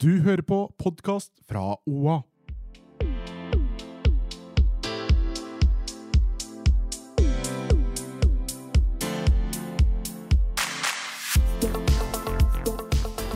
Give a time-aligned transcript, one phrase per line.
[0.00, 2.14] Du hører på podkast fra OA.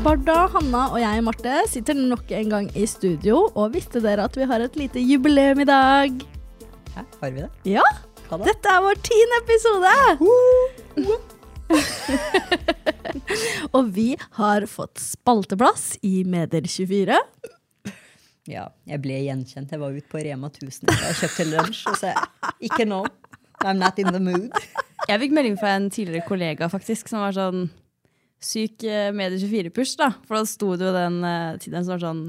[0.00, 3.42] Barda, Hanna og jeg, Marte, sitter nok en gang i studio.
[3.52, 6.16] Og visste dere at vi har et lite jubileum i dag?
[6.96, 7.52] Hæ, har vi det?
[7.76, 7.84] Ja!
[8.24, 8.48] Hva da?
[8.48, 9.94] Dette er vår tiende episode!
[13.76, 17.18] og vi har fått spalteplass i Medier24.
[18.50, 19.72] Ja, jeg ble gjenkjent.
[19.72, 22.12] Jeg var ute på Rema 1000 jeg kjøpte lunsj og så
[22.60, 23.00] ikke nå.
[23.64, 24.50] I'm not in the mood.
[25.08, 27.66] Jeg fikk melding fra en tidligere kollega faktisk, som var sånn
[28.44, 29.94] syk eh, Medie24-push.
[30.00, 30.10] da.
[30.26, 32.22] For da sto det jo den uh, tiden som var sånn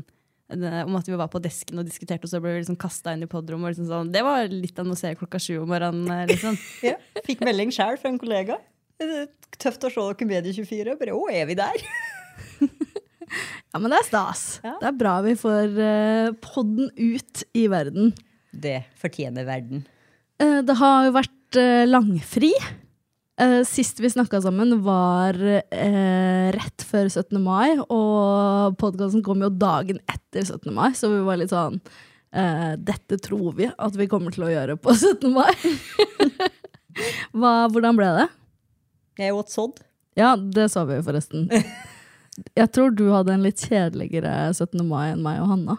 [0.56, 3.16] eh, om at vi var på desken og diskuterte, og så ble vi liksom kasta
[3.16, 3.74] inn i podrommet.
[3.74, 4.14] Liksom sånn.
[4.16, 6.08] Det var litt av noe å se klokka sju om morgenen.
[6.12, 6.56] eh, liksom.
[6.88, 6.96] Ja,
[7.28, 8.60] fikk melding sjøl fra en kollega.
[9.60, 10.96] Tøft å se dere Medie24.
[11.00, 11.88] Bare å, er vi der?
[13.74, 14.42] Ja, men det er stas.
[14.64, 14.76] Ja.
[14.80, 18.14] Det er bra vi får uh, podden ut i verden.
[18.56, 19.82] Det fortjener verden.
[20.40, 22.54] Eh, det har jo vært eh, langfri.
[23.42, 27.36] Eh, sist vi snakka sammen, var eh, rett før 17.
[27.44, 30.72] mai, og podkasten kom jo dagen etter 17.
[30.76, 31.82] mai, så vi var litt sånn
[32.32, 35.28] eh, Dette tror vi at vi kommer til å gjøre på 17.
[35.36, 35.52] mai.
[37.36, 38.30] Hva, hvordan ble det?
[39.20, 39.82] Jeg et sodd.
[40.20, 41.48] Ja, det så vi jo forresten.
[42.60, 44.82] Jeg tror du hadde en litt kjedeligere 17.
[44.88, 45.78] mai enn meg og Hanna.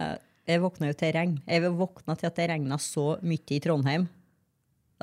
[0.00, 0.14] Eh,
[0.48, 1.34] Jeg våkna jo til regn.
[1.44, 4.06] Jeg våkna til at det regna så mye i Trondheim.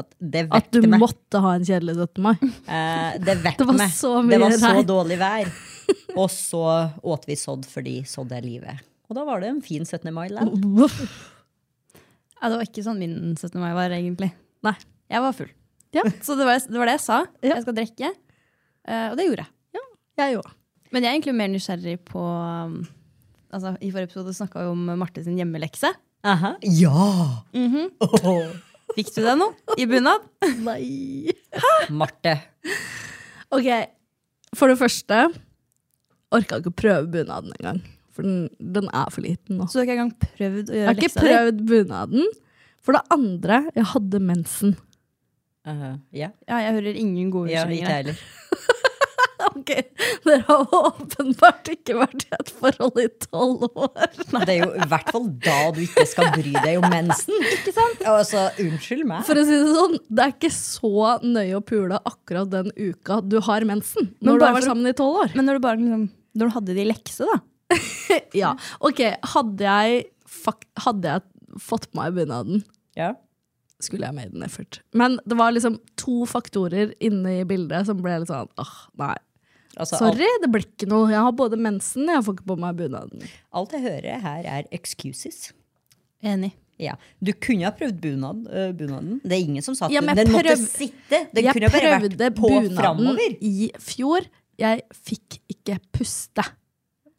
[0.02, 1.00] At det At du meg.
[1.00, 2.24] måtte ha en kjedelig 17.
[2.26, 2.34] mai.
[2.42, 3.94] Eh, det vekket var meg.
[3.94, 5.54] så det var så dårlig vær.
[6.20, 6.64] Og så
[7.06, 8.82] åt vi sodd fordi sodd er livet.
[9.06, 10.10] Og da var det en fin 17.
[10.16, 10.90] mai likevel.
[12.42, 13.60] Ja, det var ikke sånn min 17.
[13.62, 14.32] mai var, egentlig.
[14.66, 14.74] Nei.
[15.14, 15.54] Jeg var full.
[15.96, 16.04] Ja.
[16.26, 17.22] Så det var, det var det jeg sa.
[17.42, 17.56] Ja.
[17.56, 18.12] Jeg skal drikke.
[18.86, 19.52] Uh, og det gjorde jeg.
[19.78, 19.86] Ja,
[20.26, 20.54] Jeg òg.
[20.94, 22.76] Men jeg er egentlig mer nysgjerrig på um,
[23.52, 25.92] altså, I forrige episode snakka vi om Marte sin hjemmelekse.
[26.26, 26.56] Aha.
[26.62, 27.44] Ja!
[27.54, 27.88] Mm -hmm.
[28.24, 28.56] oh.
[28.96, 30.24] Fikk du deg noe i bunad?
[30.64, 31.34] Nei.
[31.90, 32.38] Marte.
[33.52, 33.68] Ok,
[34.56, 35.20] for det første
[36.36, 37.82] orka ikke å prøve bunaden engang.
[38.16, 39.68] For den, den er for liten nå.
[39.68, 42.28] Så du har ikke engang prøvd å Jeg har ikke prøvd bunaden.
[42.86, 44.76] For det andre, jeg hadde mensen.
[45.66, 46.30] Uh, ja.
[46.48, 47.96] Ja, jeg hører ingen gode ja, unnskyldninger.
[47.96, 48.16] heller.
[49.56, 49.72] Ok,
[50.26, 54.10] Dere har åpenbart ikke vært i et forhold i tolv år.
[54.46, 57.38] Det er jo i hvert fall da du ikke skal bry deg om mensen.
[57.56, 58.04] Ikke sant?
[58.10, 59.24] Altså, unnskyld meg.
[59.28, 60.92] For å si det sånn, det er ikke så
[61.24, 64.12] nøye å pule akkurat den uka du har mensen.
[64.20, 65.36] Men Når du har vært sammen i tolv år.
[65.38, 67.40] Men når du bare liksom, når du hadde det i lekse, da?
[68.36, 68.54] Ja,
[68.86, 69.02] ok,
[69.36, 70.04] hadde jeg,
[70.84, 72.66] hadde jeg fått på meg bunaden,
[73.00, 73.14] Ja.
[73.84, 74.80] Skulle jeg made an effort.
[74.96, 79.16] Men det var liksom to faktorer inne i bildet som ble litt sånn, åh, nei.
[79.76, 81.10] Altså, Sorry, det blir ikke noe.
[81.12, 83.26] Jeg har både mensen, jeg får ikke på meg bunaden.
[83.26, 85.50] Alt, alt jeg hører her, er excuses.
[86.24, 86.54] Enig.
[86.80, 86.96] Ja.
[87.24, 89.20] Du kunne ha prøvd bunad, uh, bunaden.
[89.24, 90.40] Det er ingen som sa at Ja, den prøv...
[90.40, 91.22] måtte sitte.
[91.36, 93.38] Den jeg kunne bare vært på framover.
[93.44, 94.28] i fjor.
[94.60, 96.44] Jeg fikk ikke puste.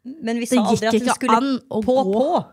[0.05, 2.13] Men vi sa aldri at den skulle an å på, gå.
[2.13, 2.43] på.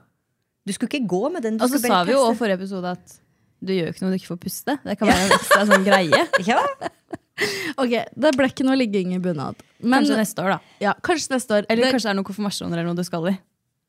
[0.64, 1.58] Du skulle ikke gå med den.
[1.60, 3.20] Du Og så sa vi jo i forrige episode at
[3.64, 4.76] du gjør jo ikke noe du ikke får puste.
[4.84, 6.22] Det kan være en ekstra sånn greie.
[6.50, 6.60] Ja,
[7.82, 9.58] Ok, det ble ikke noe ligging i bunad.
[9.82, 10.74] Men, Kanskje neste år, da.
[10.84, 11.66] Ja, kanskje neste år.
[11.68, 13.34] Eller Det- kanskje det er noen konfirmasjoner eller noe du skal i.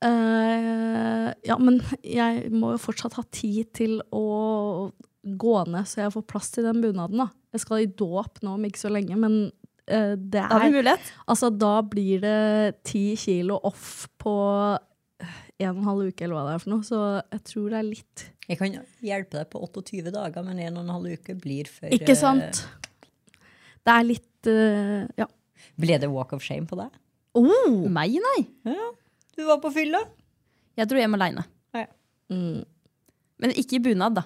[0.05, 4.89] Uh, ja, men jeg må jo fortsatt ha tid til å
[5.25, 7.21] gå ned, så jeg får plass til den bunaden.
[7.21, 7.29] da.
[7.55, 9.37] Jeg skal i dåp nå om ikke så lenge, men
[9.91, 11.13] uh, det Da har vi er mulighet.
[11.29, 14.35] Altså, da blir det ti kilo off på
[15.63, 16.99] en og en halv uke, eller hva det er for noe, så
[17.31, 18.73] jeg tror det er litt Jeg kan
[19.05, 22.19] hjelpe deg på 28 dager, men en og en halv uke blir for Ikke øh,
[22.19, 22.61] sant?
[23.85, 25.29] Det er litt uh, Ja.
[25.79, 26.91] Ble det walk of shame på deg?
[27.35, 27.87] Oh!
[27.91, 28.45] Meg, nei.
[29.35, 29.99] Du var på fylla?
[30.79, 31.43] Jeg dro hjem aleine.
[31.75, 31.87] Ja.
[32.31, 32.63] Mm.
[33.43, 34.23] Men ikke i bunad, da.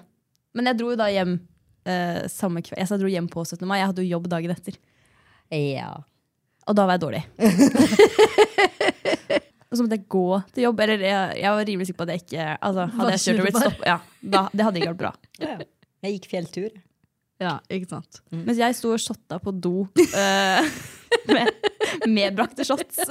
[0.54, 2.78] Men jeg dro jo da hjem uh, samme kveld.
[2.78, 3.66] Jeg dro hjem på 17.
[3.66, 3.80] mai.
[3.80, 4.78] Jeg hadde jo jobb dagen etter.
[5.50, 5.90] Ja.
[6.70, 7.24] Og da var jeg dårlig.
[9.70, 10.80] Og så måtte jeg gå til jobb.
[10.84, 13.46] Eller jeg, jeg var rimelig sikker på at jeg ikke altså, Hadde jeg kjørt og
[13.46, 13.98] blitt stopp, stoppet, ja,
[14.34, 15.12] da, det hadde ikke vært bra.
[15.46, 15.58] ja.
[16.00, 16.70] Jeg gikk fjelltur.
[17.40, 18.18] Ja, ikke sant.
[18.34, 20.66] Mens jeg sto og shotta på do uh,
[21.34, 21.68] med,
[22.10, 23.00] medbrakte shots.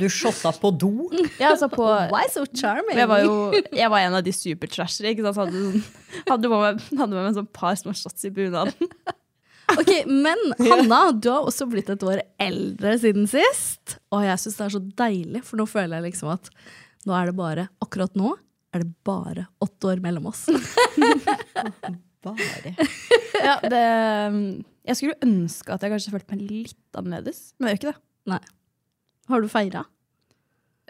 [0.00, 1.10] Du shotta på do.
[1.36, 2.96] Ja, altså på, Why so charming?
[2.96, 5.12] jeg var jo jeg var en av de supertrashere.
[5.12, 5.82] Hadde, sånn-
[6.30, 8.72] hadde, med meg, hadde med meg sånn par små shots i bunaden.
[9.78, 10.40] Ok, Men
[10.70, 13.98] Hanna, du har også blitt et år eldre siden sist.
[14.14, 16.50] Og jeg syns det er så deilig, for nå føler jeg liksom at
[17.08, 18.34] nå er det bare Akkurat nå
[18.74, 20.46] er det bare åtte år mellom oss.
[22.20, 22.74] Bare.
[23.40, 23.80] Ja, det,
[24.84, 28.02] jeg skulle ønske at jeg kanskje følte meg litt annerledes, men jeg gjør ikke det.
[28.28, 28.40] Nei.
[29.32, 29.82] Har du feira?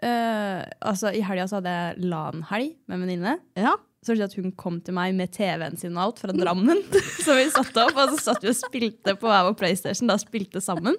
[0.00, 3.36] Uh, altså, I helga hadde jeg LAN-helg med en venninne.
[3.58, 3.76] Ja.
[4.00, 6.80] Så skjedde at hun kom til meg med TV-en sin og alt fra Drammen.
[7.24, 10.08] som vi satte opp, og så satt vi og spilte på hver vår PlayStation.
[10.10, 10.96] Da spilte sammen.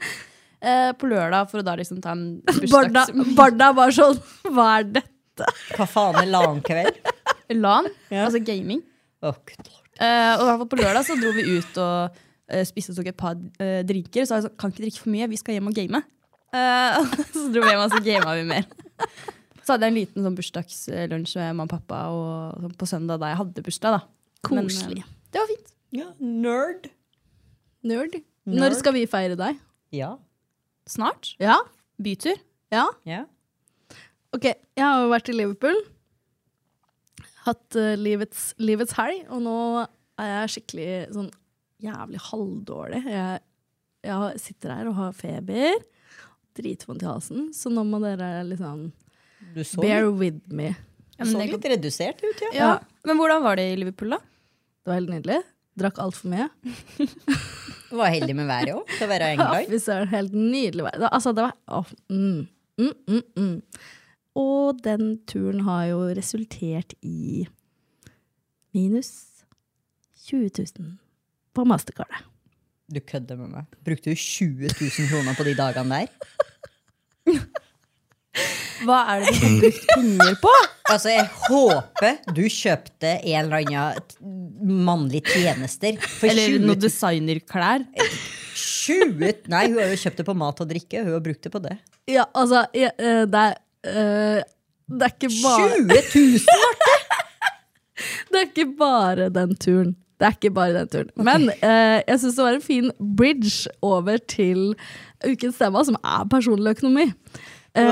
[0.61, 3.33] Eh, på lørdag for å da liksom ta en Barda, bursdags...
[3.33, 4.19] Barda var sånn
[4.53, 5.47] Hva er dette?
[5.73, 6.99] Hva faen er LAN-kveld?
[7.57, 8.83] LAN, altså gaming.
[9.25, 9.33] Oh,
[10.01, 12.15] Eh, og i hvert fall på lørdag så dro vi ut og
[12.49, 14.25] eh, spiste og tok et par eh, drinker.
[14.25, 16.01] Så jeg sa kan ikke drikke for mye, vi skal hjem og game.
[16.57, 18.65] Eh, så dro vi hjem og så gama vi mer.
[19.61, 23.21] Så hadde jeg en liten sånn bursdagslunsj med mamma og pappa og, sånn på søndag
[23.21, 23.99] da jeg hadde bursdag.
[23.99, 24.01] da.
[24.49, 25.73] Men, eh, det var fint.
[25.93, 26.89] Ja, nerd.
[27.85, 28.17] Nerd.
[28.45, 28.57] Nerd.
[28.57, 29.59] Når skal vi feire deg?
[29.93, 30.15] Ja.
[30.89, 31.35] Snart.
[31.41, 31.59] Ja?
[32.01, 32.39] Bytur.
[32.73, 32.87] Ja?
[33.05, 33.25] ja.
[34.31, 35.77] Ok, jeg har jo vært i Liverpool.
[37.45, 39.55] Hatt uh, livets, livets helg, og nå
[40.21, 41.29] er jeg skikkelig sånn
[41.81, 43.01] jævlig halvdårlig.
[43.11, 43.41] Jeg,
[44.07, 45.81] jeg sitter her og har feber.
[46.57, 48.89] Dritvondt i halsen, så nå må dere liksom
[49.55, 50.71] Du så, bear litt, with me.
[51.17, 52.51] Ja, men så litt redusert ut, ja.
[52.57, 52.69] Ja.
[53.07, 54.21] Men hvordan var det i Liverpool, da?
[54.81, 55.41] Det var helt nydelig.
[55.81, 56.47] Drakk altfor mye.
[57.89, 60.11] Du var heldig med været òg, til å være Ja, England.
[60.11, 61.07] helt nydelig vær.
[61.11, 62.47] Altså, det var oh, mm,
[62.81, 63.55] mm, mm, mm.
[64.41, 67.45] Og den turen har jo resultert i
[68.75, 69.11] minus
[70.27, 70.93] 20 000
[71.55, 72.27] på mastercardet.
[72.91, 73.79] Du kødder med meg.
[73.85, 76.07] Brukte du 20 000 kroner på de dagene der?
[78.87, 80.53] Hva er det du har brukt penger på?
[80.91, 87.85] Altså, jeg håper du kjøpte en eller annen mannlig tjenester for Eller 20 noen designerklær?
[88.61, 91.03] 20 Nei, hun har jo kjøpt det på mat og drikke.
[91.05, 91.77] Hun har brukt det på det.
[92.09, 93.55] Ja, altså, eh, det er
[93.87, 94.41] eh,
[94.91, 95.69] Det er ikke bare
[96.11, 97.01] 20 000!
[98.31, 99.95] Det er ikke bare den turen.
[100.21, 101.09] Det er ikke bare den turen.
[101.25, 104.73] Men eh, jeg syns det var en fin bridge over til
[105.25, 107.07] ukens tema, som er personlig økonomi.
[107.77, 107.85] Eh,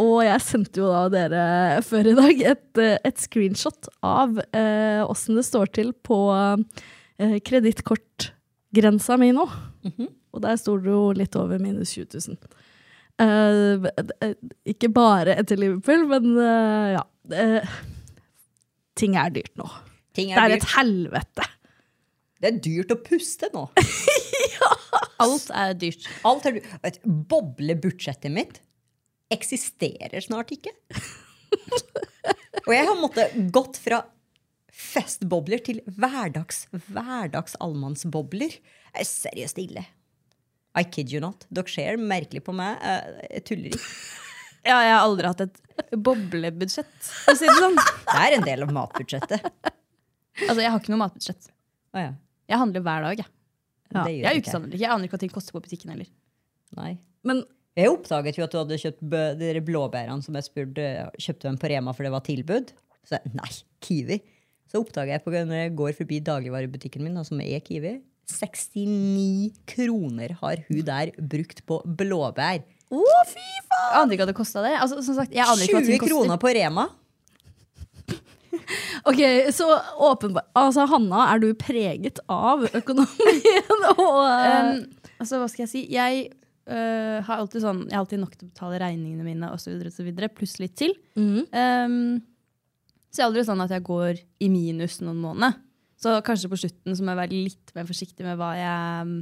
[0.00, 1.44] og jeg sendte jo da dere
[1.86, 9.18] før i dag et, eh, et screenshot av eh, det står til på eh, kredittkortgrensa
[9.20, 9.46] mi nå.
[10.34, 12.62] Og der står det jo litt over minus 20 000.
[13.22, 13.90] Eh,
[14.26, 14.34] eh,
[14.74, 17.04] ikke bare etter Liverpool, men eh, ja.
[17.38, 17.76] eh,
[18.98, 19.68] ting er dyrt nå.
[20.14, 20.64] Ting Det er dyrt.
[20.64, 21.48] et helvete.
[22.42, 23.68] Det er dyrt å puste nå.
[24.58, 24.72] ja.
[25.22, 26.08] Alt er dyrt.
[26.26, 26.72] Alt er dyrt.
[26.82, 28.60] Vet du, Boblebudsjettet mitt
[29.32, 30.72] eksisterer snart ikke.
[32.66, 34.02] Og jeg har måttet gått fra
[34.74, 38.56] festbobler til hverdags, hverdags allmannsbobler.
[38.58, 39.84] Det er seriøst ille.
[40.74, 41.44] I kid you not.
[41.54, 42.80] Dere ser merkelig på meg.
[42.82, 43.88] Eh, Jeg tuller ikke.
[44.64, 47.74] Ja, jeg har aldri hatt et boblebudsjett, for å si det sånn.
[47.76, 49.42] Det er en del av matbudsjettet.
[50.46, 51.50] Altså, jeg har ikke noe matbudsjett.
[51.92, 52.14] Å ja.
[52.48, 53.20] Jeg handler hver dag.
[53.20, 53.28] Jeg,
[53.92, 54.04] Ja.
[54.08, 54.40] jeg jeg.
[54.40, 54.62] ikke.
[54.72, 56.08] Jeg aner ikke hva ting koster på butikken heller.
[56.80, 56.94] Nei.
[57.28, 57.42] Men
[57.74, 60.84] Jeg oppdaget jo at du hadde kjøpt bø- de blåbærene som jeg spurte
[61.18, 62.70] Kjøpte dem på Rema for det var tilbud.
[63.04, 63.50] Så jeg, nei,
[63.84, 64.20] Kiwi.
[64.70, 69.52] Så oppdager jeg på, når jeg går forbi dagligvarebutikken min, som som er Kiwi 69
[69.68, 72.62] kroner har hun der brukt på blåbær.
[72.94, 74.76] Jeg aner ikke hva det kosta det.
[74.80, 76.86] Altså, som sagt, jeg aner ikke hva 20 kroner på Rema.
[79.10, 79.20] ok,
[79.52, 79.66] så
[80.08, 84.84] åpenbart Altså, Hanna, er du preget av økonomien og Um,
[85.18, 85.84] altså, hva skal jeg si?
[85.92, 86.30] Jeg
[86.70, 89.82] øh, har alltid sånn Jeg har alltid nok til å betale regningene mine osv.,
[90.36, 90.94] pluss litt til.
[91.18, 91.44] Mm.
[91.50, 92.22] Um,
[93.10, 95.60] så jeg er aldri sånn at jeg går i minus noen måneder.
[96.00, 99.14] Så kanskje på slutten så må jeg være litt mer forsiktig med hva jeg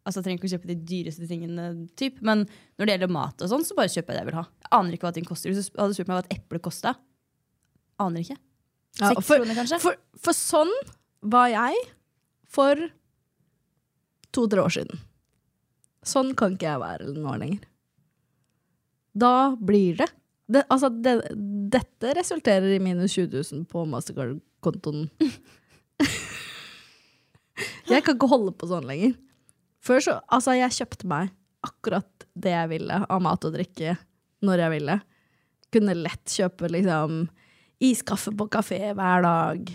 [0.00, 1.64] Altså Jeg trenger ikke å kjøpe de dyreste tingene,
[2.00, 2.22] typ.
[2.24, 2.46] men
[2.80, 4.44] når det gjelder mat, og sånn, så bare kjøper jeg det jeg vil ha.
[4.64, 5.52] Jeg aner ikke hva ting koster.
[5.52, 6.94] Hvis du hadde spurt meg hva et eple kosta,
[8.00, 8.38] aner ikke.
[8.98, 9.78] Ja, for, kroner, kanskje?
[9.84, 10.72] for, for sånn
[11.20, 11.84] var jeg
[12.50, 12.80] for
[14.34, 15.04] to-tre år siden.
[16.06, 17.66] Sånn kan ikke jeg være nå lenger.
[19.20, 20.08] Da blir det,
[20.50, 21.16] det Altså, det,
[21.72, 25.08] dette resulterer i minus 20 000 på Mastercard-kontoen.
[27.90, 29.16] jeg kan ikke holde på sånn lenger.
[29.84, 31.34] Før så Altså, jeg kjøpte meg
[31.66, 33.98] akkurat det jeg ville av mat og drikke
[34.46, 34.96] når jeg ville.
[35.74, 37.26] Kunne lett kjøpe liksom
[37.80, 39.68] iskaffe på kafé hver dag.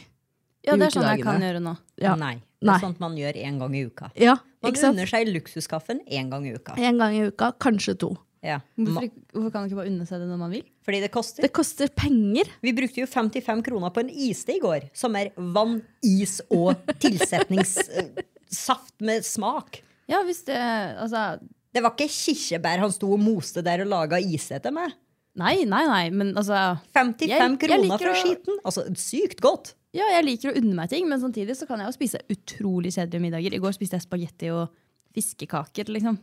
[0.65, 1.75] Ja, det er sånn jeg kan gjøre nå.
[2.01, 2.15] Ja.
[2.17, 2.39] Nei.
[2.57, 2.79] Det Nei.
[2.79, 4.09] er sånt man gjør én gang i uka.
[4.17, 4.97] Ja, Man Ikke sant?
[4.97, 6.73] unner seg luksuskaffen én gang i uka.
[6.81, 8.11] En gang i uka, kanskje to.
[8.45, 8.59] Ja.
[8.77, 10.65] Hvorfor, hvorfor kan man ikke bare unne seg det når man vil?
[10.85, 11.41] Fordi det koster.
[11.41, 12.45] Det koster penger.
[12.61, 16.75] Vi brukte jo 55 kroner på en iste i går, som er vann, is og
[17.01, 19.81] tilsetningssaft med smak.
[20.09, 21.39] Ja, hvis det Altså,
[21.73, 24.93] Det var ikke kirsebær han sto og moste der og laga isete med.
[24.93, 24.95] meg.
[25.35, 28.57] nei, nei, nei, men altså 55 Jeg- jeg kroner fra for å- skiten.
[28.63, 29.73] Altså, sykt godt.
[29.95, 32.91] Ja, jeg liker å unne meg ting, men samtidig så kan jeg jo spise utrolig
[32.95, 33.55] kjedelige middager.
[33.55, 34.73] I går spiste jeg spagetti og
[35.15, 36.17] fiskekaker, liksom.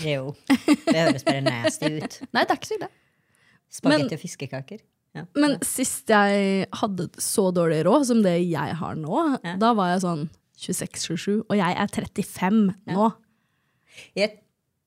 [0.00, 2.14] Jo, det høres bare nasty ut.
[2.32, 2.88] Nei, det er ikke så ille.
[3.74, 4.80] Spagetti og fiskekaker.
[5.14, 5.26] Ja.
[5.38, 9.58] Men sist jeg hadde så dårlig råd som det jeg har nå, Ja.
[9.60, 10.24] da var jeg sånn
[10.64, 12.62] 26-27, og jeg er 35
[12.96, 13.10] nå.
[14.16, 14.38] Jeg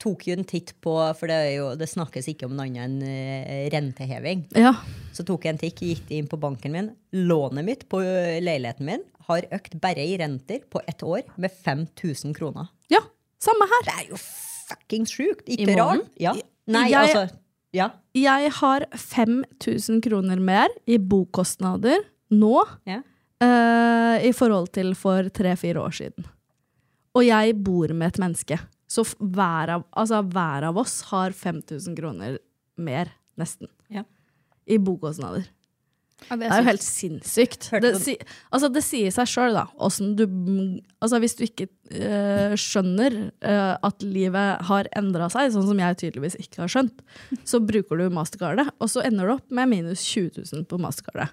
[0.08, 2.98] tok jo en titt på, for det, jo, det snakkes ikke om noe annet enn
[3.04, 4.46] eh, renteheving.
[4.56, 4.72] Ja.
[5.14, 6.90] Så tok jeg en tikk, gikk inn på banken min.
[7.28, 11.52] Lånet mitt på eh, leiligheten min har økt bare i renter på ett år med
[11.52, 12.70] 5000 kroner.
[12.94, 13.02] ja,
[13.44, 13.84] samme her.
[13.90, 15.44] Det er jo fuckings sjukt!
[15.52, 16.08] Ikke rart?
[16.22, 16.32] Ja.
[16.68, 17.28] Nei, Jeg- altså
[17.76, 17.90] Ja.
[18.16, 22.00] Jeg har 5000 kroner mer i bokostnader
[22.32, 23.02] nå ja.
[23.44, 26.26] uh, i forhold til for tre-fire år siden.
[27.14, 28.58] Og jeg bor med et menneske.
[28.88, 32.40] Så hver av, altså, hver av oss har 5000 kroner
[32.80, 34.04] mer, nesten, Ja.
[34.68, 35.48] i bokostnader.
[36.30, 37.68] Ja, Det er jo helt sinnssykt.
[37.82, 38.16] Det, si,
[38.52, 39.68] altså det sier seg sjøl, da.
[40.18, 40.24] du
[40.98, 46.00] Altså hvis du ikke øh, skjønner øh, at livet har endra seg, sånn som jeg
[46.02, 47.04] tydeligvis ikke har skjønt,
[47.46, 51.30] så bruker du mastercardet, og så ender du opp med minus 20 000 på mastercardet.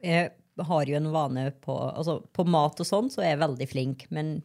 [0.00, 3.68] Jeg har jo en vane på altså, På mat og sånn så er jeg veldig
[3.70, 4.38] flink, men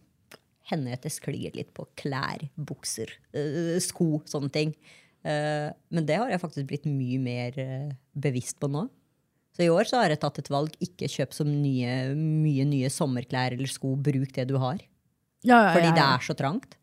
[0.71, 4.75] det sklir litt på klær, bukser, eh, sko, sånne ting.
[5.23, 8.89] Eh, men det har jeg faktisk blitt mye mer eh, bevisst på nå.
[9.53, 10.73] Så i år så har jeg tatt et valg.
[10.81, 13.95] Ikke kjøp så nye, mye nye sommerklær eller sko.
[13.95, 14.79] Bruk det du har.
[15.43, 16.77] Ja, ja, Fordi ja, det er så trangt.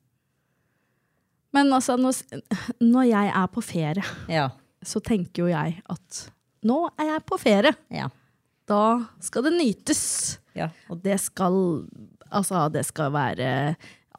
[1.52, 1.96] Men altså,
[2.94, 4.50] når, jeg er på ferie, Ja.
[4.86, 6.20] så tenker jo jeg at
[6.62, 7.74] nå er jeg på ferie.
[7.90, 8.08] ja.
[8.70, 10.38] Da skal det nytes.
[10.54, 10.68] ja.
[10.88, 11.82] Og det skal
[12.36, 13.50] Altså, det skal være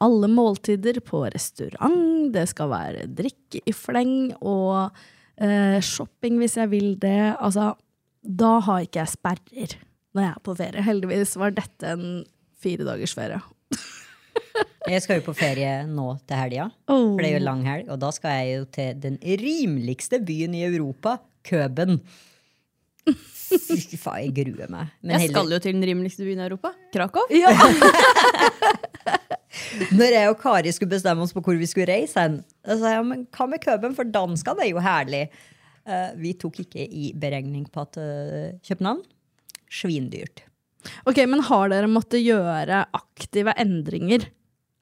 [0.02, 4.90] alle måltider på restaurant, det skal være drikke i fleng og
[5.38, 7.34] eh, shopping hvis jeg vil det.
[7.38, 7.72] Altså,
[8.22, 9.76] da har ikke jeg sperrer
[10.12, 10.86] når jeg er på ferie.
[10.86, 12.06] Heldigvis var dette en
[12.62, 13.40] fire dagers ferie.
[14.90, 16.64] Jeg skal jo på ferie nå til helga.
[16.90, 17.12] Oh.
[17.14, 17.86] For det er jo lang helg.
[17.94, 22.00] Og da skal jeg jo til den rimeligste byen i Europa, Køben.
[23.52, 24.92] Fy faen, jeg gruer meg.
[25.02, 26.70] Men Jeg heller- skal jo til den rimeligste byen i Europa.
[26.94, 27.26] Krakow.
[27.32, 27.52] Ja.
[29.92, 32.94] Når jeg og Kari skulle bestemme oss på hvor vi skulle reise hen, da sa
[32.94, 35.26] jeg men hva med Køben, for danskene er jo herlig.
[35.82, 39.02] Uh, vi tok ikke i beregning på at uh, København
[39.72, 40.44] svindyrt.
[41.08, 44.24] Ok, men har dere måttet gjøre aktive endringer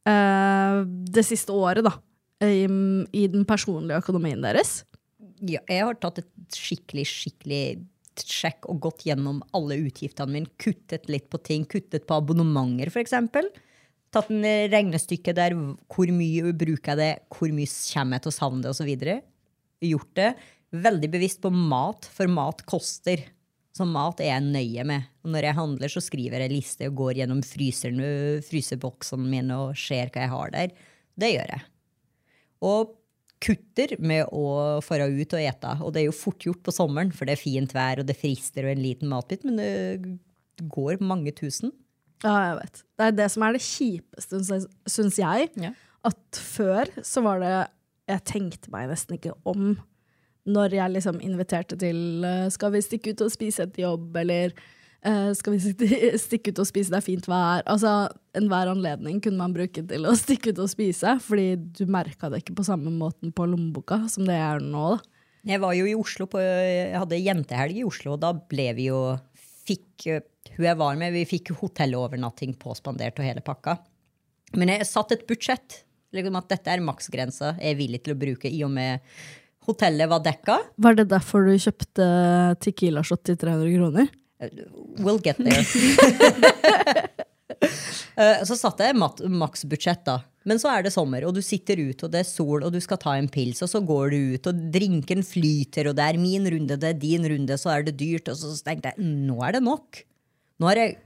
[0.09, 1.97] uh, det siste året, da?
[2.41, 2.65] I,
[3.13, 4.83] I den personlige økonomien deres?
[5.45, 7.63] Ja, jeg har tatt et skikkelig, skikkelig
[8.19, 10.53] sjekk og gått gjennom alle utgiftene mine.
[10.61, 11.67] Kuttet litt på ting.
[11.71, 13.15] Kuttet på abonnementer, f.eks.
[14.11, 15.55] Tatt en regnestykke der.
[15.91, 17.11] Hvor mye bruker jeg det?
[17.31, 18.89] Hvor mye kommer jeg til å savne det?
[18.89, 19.21] Videre.
[19.87, 20.31] Gjort det.
[20.71, 23.23] Veldig bevisst på mat, for mat koster.
[23.75, 25.11] Så mat er jeg nøye med.
[25.25, 28.01] Og når jeg handler, så skriver jeg liste og går gjennom fryseren,
[28.47, 30.75] fryseboksene mine og ser hva jeg har der.
[31.21, 31.69] Det gjør jeg.
[32.67, 32.97] Og
[33.41, 35.75] kutter med å fare ut og ete.
[35.81, 38.19] Og det er jo fort gjort på sommeren, for det er fint vær og det
[38.21, 41.73] frister og en liten matbit, men det går mange tusen.
[42.21, 42.83] Ja, jeg vet.
[43.01, 44.41] Det er det som er det kjipeste,
[44.93, 45.53] syns jeg.
[45.61, 45.73] Ja.
[46.07, 47.53] At før så var det
[48.09, 49.75] Jeg tenkte meg nesten ikke om
[50.49, 54.55] når jeg liksom inviterte til eh, Skal vi stikke ut og spise etter jobb, eller
[55.07, 55.61] eh, skal vi
[56.27, 57.65] stikke, ut og spise, det er fint vær.
[57.71, 62.31] Altså, Enhver anledning kunne man bruke til å stikke ut og spise, fordi du merka
[62.31, 64.95] det ikke på samme måten på lommeboka som det er nå.
[64.97, 65.17] da.
[65.51, 68.91] Jeg var jo i Oslo på, jeg hadde jentehelg i Oslo, og da ble vi
[68.91, 69.01] jo
[69.67, 70.27] fikk, eh,
[70.57, 73.77] Hun jeg var med, vi fikk hotellovernatting påspandert og hele pakka.
[74.59, 75.85] Men jeg satte et budsjett.
[76.17, 79.05] Liksom at dette er maksgrensa jeg er villig til å bruke, i og med
[79.69, 80.57] hotellet var dekka.
[80.81, 82.07] Var det derfor du kjøpte
[82.65, 84.11] Tequila-shot til 300 kroner?
[85.01, 85.65] We'll get there.
[88.17, 90.19] Eh, så satte jeg mat- maksbudsjett, da.
[90.49, 92.79] Men så er det sommer, og du sitter ute, og det er sol, og du
[92.81, 96.21] skal ta en pils, og så går du ut, og drinken flyter, og det er
[96.23, 98.31] min runde, det er din runde, så er det dyrt.
[98.33, 100.01] Og så tenkte jeg nå er det nok.
[100.61, 100.99] Nå er jeg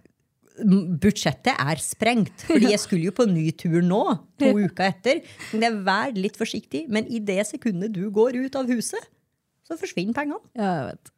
[0.55, 4.03] Budsjettet er sprengt, fordi jeg skulle jo på ny tur nå,
[4.38, 5.19] to uker etter.
[5.50, 9.03] Men jeg Vær litt forsiktig, men i det sekundet du går ut av huset,
[9.67, 10.38] så forsvinner pengene.
[10.55, 11.11] Ja, jeg vet.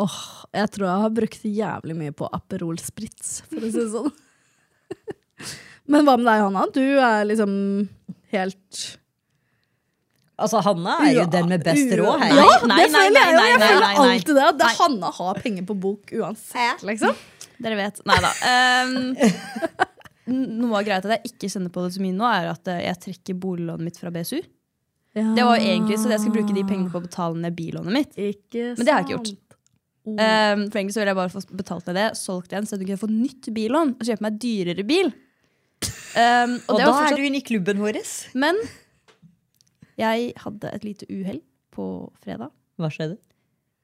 [0.00, 0.20] Åh,
[0.56, 4.12] jeg tror jeg har brukt jævlig mye på Aperol Spritz, for å si det sånn.
[5.92, 6.64] Men hva med deg, Hanna?
[6.72, 7.52] Du er liksom
[8.32, 8.82] helt
[10.42, 12.32] Altså, Hanna er jo den med best råd her.
[12.34, 13.42] Ja, Nei, det føler jeg jo.
[13.46, 14.46] Jeg føler alltid det.
[14.48, 14.62] At.
[14.80, 17.20] Hanna har penger på bok uansett, liksom.
[17.62, 18.00] Dere vet.
[18.08, 18.32] Nei da.
[20.32, 22.80] noe av greia at jeg ikke kjenner på det så mye nå, er at eh,
[22.88, 24.40] jeg trekker boliglånet mitt fra BSU.
[25.12, 28.14] Det var egentlig så jeg skulle bruke de pengene på å betale ned billånet mitt.
[28.16, 29.41] Ikke Men det har jeg ikke gjort.
[30.02, 32.88] Um, for egentlig så ville jeg bare få betalt ned det, solgt igjen, så jeg
[32.88, 35.12] kunne få nytt billån og kjøpe meg dyrere bil.
[36.12, 38.00] Um, og Og da var er du inne i klubben vår.
[38.34, 38.58] Men
[40.00, 41.38] jeg hadde et lite uhell
[41.74, 41.86] på
[42.24, 42.50] fredag.
[42.80, 43.18] Hva skjedde?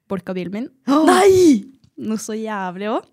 [0.09, 0.69] Bolka bilen min.
[0.89, 1.65] Nei!
[1.99, 3.07] Noe så jævlig òg.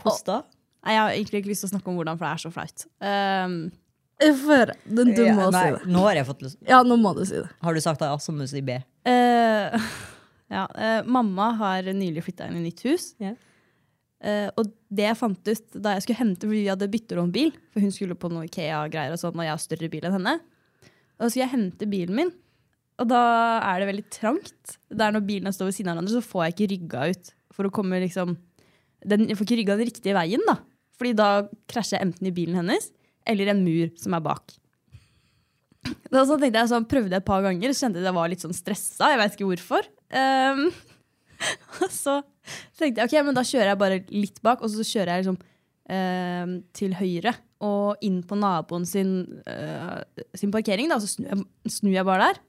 [0.00, 0.40] Hvordan da?
[0.84, 2.84] Jeg har egentlig ikke lyst til å snakke om hvordan, for det er så flaut.
[3.00, 3.54] Um,
[4.44, 4.72] for.
[4.84, 5.92] Den du må Ja, si det.
[5.94, 6.58] nå har jeg fått lyst.
[6.68, 7.48] Ja, nå må du si det.
[7.64, 8.76] Har du sagt A, så må du si B.
[9.08, 9.78] Eh,
[10.52, 13.12] ja, eh, mamma har nylig flytta inn i nytt hus.
[13.22, 13.36] Yeah.
[14.24, 17.84] Eh, og det jeg fant ut da jeg skulle hente fordi vi hadde byttelånbil, for
[17.84, 20.38] hun skulle på noe Ikea-greier og sånn, og jeg har større bil enn henne,
[21.20, 22.32] da skulle jeg hente bilen min.
[23.02, 23.20] Og da
[23.66, 24.76] er det veldig trangt.
[24.94, 27.32] Der når bilene står ved siden av hverandre, så får jeg ikke rygga ut.
[27.54, 28.36] For å komme liksom
[29.04, 30.56] den, Jeg får ikke rygga den riktige veien, da.
[30.96, 31.28] Fordi da
[31.68, 32.88] krasjer jeg enten i bilen hennes
[33.28, 34.54] eller en mur som er bak.
[36.12, 38.30] Da så tenkte jeg sånn, prøvde jeg et par ganger, så kjente jeg jeg var
[38.32, 39.10] litt sånn stressa.
[39.12, 39.88] Jeg vet ikke hvorfor.
[40.14, 40.68] Um,
[41.82, 42.20] og så
[42.78, 45.40] tenkte jeg ok, men da kjører jeg bare litt bak, og så kjører jeg liksom
[45.40, 49.16] um, til høyre og inn på naboen sin,
[49.48, 50.00] uh,
[50.36, 50.90] sin parkering.
[50.90, 52.42] Da, og så snur jeg, snur jeg bare der.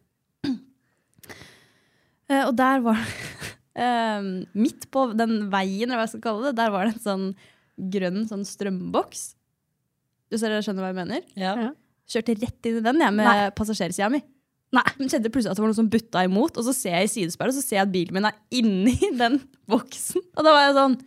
[2.30, 4.30] Uh, og der var um,
[4.65, 7.32] Midt på den veien, eller hva jeg skal kalle det, der var det en sånn
[7.75, 9.34] grønn sånn strømboks.
[10.32, 11.25] Du ser, skjønner hva jeg mener?
[11.36, 11.56] Ja.
[11.60, 11.72] Ja.
[12.12, 14.21] Kjørte rett inn i den jeg, med passasjersida mi.
[14.75, 14.85] Nei.
[15.00, 17.12] Men kjente plutselig at det var noe som butta imot, og så ser jeg i
[17.13, 19.39] sidespeilet og så ser jeg at bilen min er inni den
[19.71, 20.24] boksen.
[20.35, 20.97] Og da var jeg sånn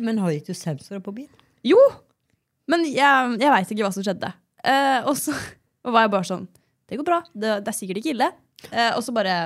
[0.00, 1.48] Men har ikke sensorer på bilen?
[1.66, 1.80] Jo!
[2.70, 4.30] Men jeg, jeg veit ikke hva som skjedde.
[4.62, 5.34] Eh, og så
[5.80, 6.46] og var jeg bare sånn
[6.90, 7.20] Det går bra.
[7.32, 8.30] Det, det er sikkert ikke ille.
[8.70, 9.36] Eh, og så bare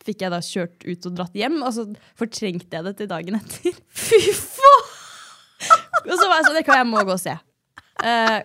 [0.00, 1.84] fikk jeg da kjørt ut og dratt hjem, og så
[2.16, 3.76] fortrengte jeg det til dagen etter.
[4.06, 4.96] Fy faen!
[6.06, 7.34] og så var jeg sånn jeg må gå og se.
[8.00, 8.38] Eh,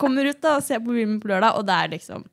[0.00, 2.24] kommer ut da og ser på bilen på lørdag, og det er liksom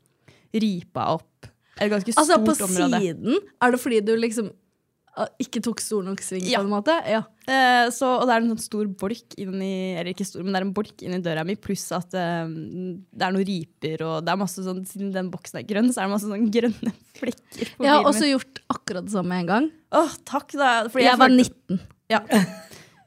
[0.54, 1.48] ripa opp
[1.82, 2.50] et ganske stort område.
[2.52, 3.00] Altså, på område.
[3.02, 3.38] siden?
[3.64, 4.50] Er det fordi du liksom
[5.18, 6.60] uh, ikke tok stor nok sving Ja.
[6.60, 6.94] på en måte?
[7.10, 7.22] Ja.
[7.48, 10.60] Eh, så, og det er en sånn stor bolk inni Eller ikke stor, men det
[10.62, 14.32] er en bolk inni døra mi, pluss at eh, det er noen riper, og det
[14.36, 17.74] er masse sånn Siden den boksen er grønn, så er det masse sånn grønne flekker
[17.78, 18.34] på Jeg har også min.
[18.36, 19.72] gjort akkurat det samme en gang.
[19.98, 20.70] Åh, takk, da.
[20.92, 21.82] Fordi Jeg var 19.
[22.14, 22.22] Ja.
[22.30, 22.46] Eh,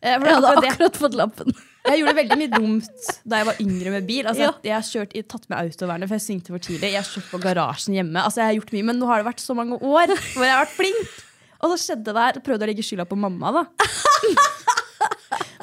[0.02, 1.54] Jeg hadde akkurat det- fått lappen.
[1.84, 4.24] Jeg gjorde veldig mye dumt da jeg var yngre med bil.
[4.30, 4.52] Altså, Ja.
[4.64, 6.90] Jeg har kjørt, jeg tatt med autovernet, for jeg svingte for tidlig.
[6.94, 8.22] Jeg har kjørt på garasjen hjemme.
[8.24, 10.54] Altså, jeg har gjort mye, Men nå har det vært så mange år hvor jeg
[10.54, 11.14] har vært flink.
[11.60, 12.40] Og så skjedde det her.
[12.44, 13.64] Prøvde å legge skylda på mamma, da.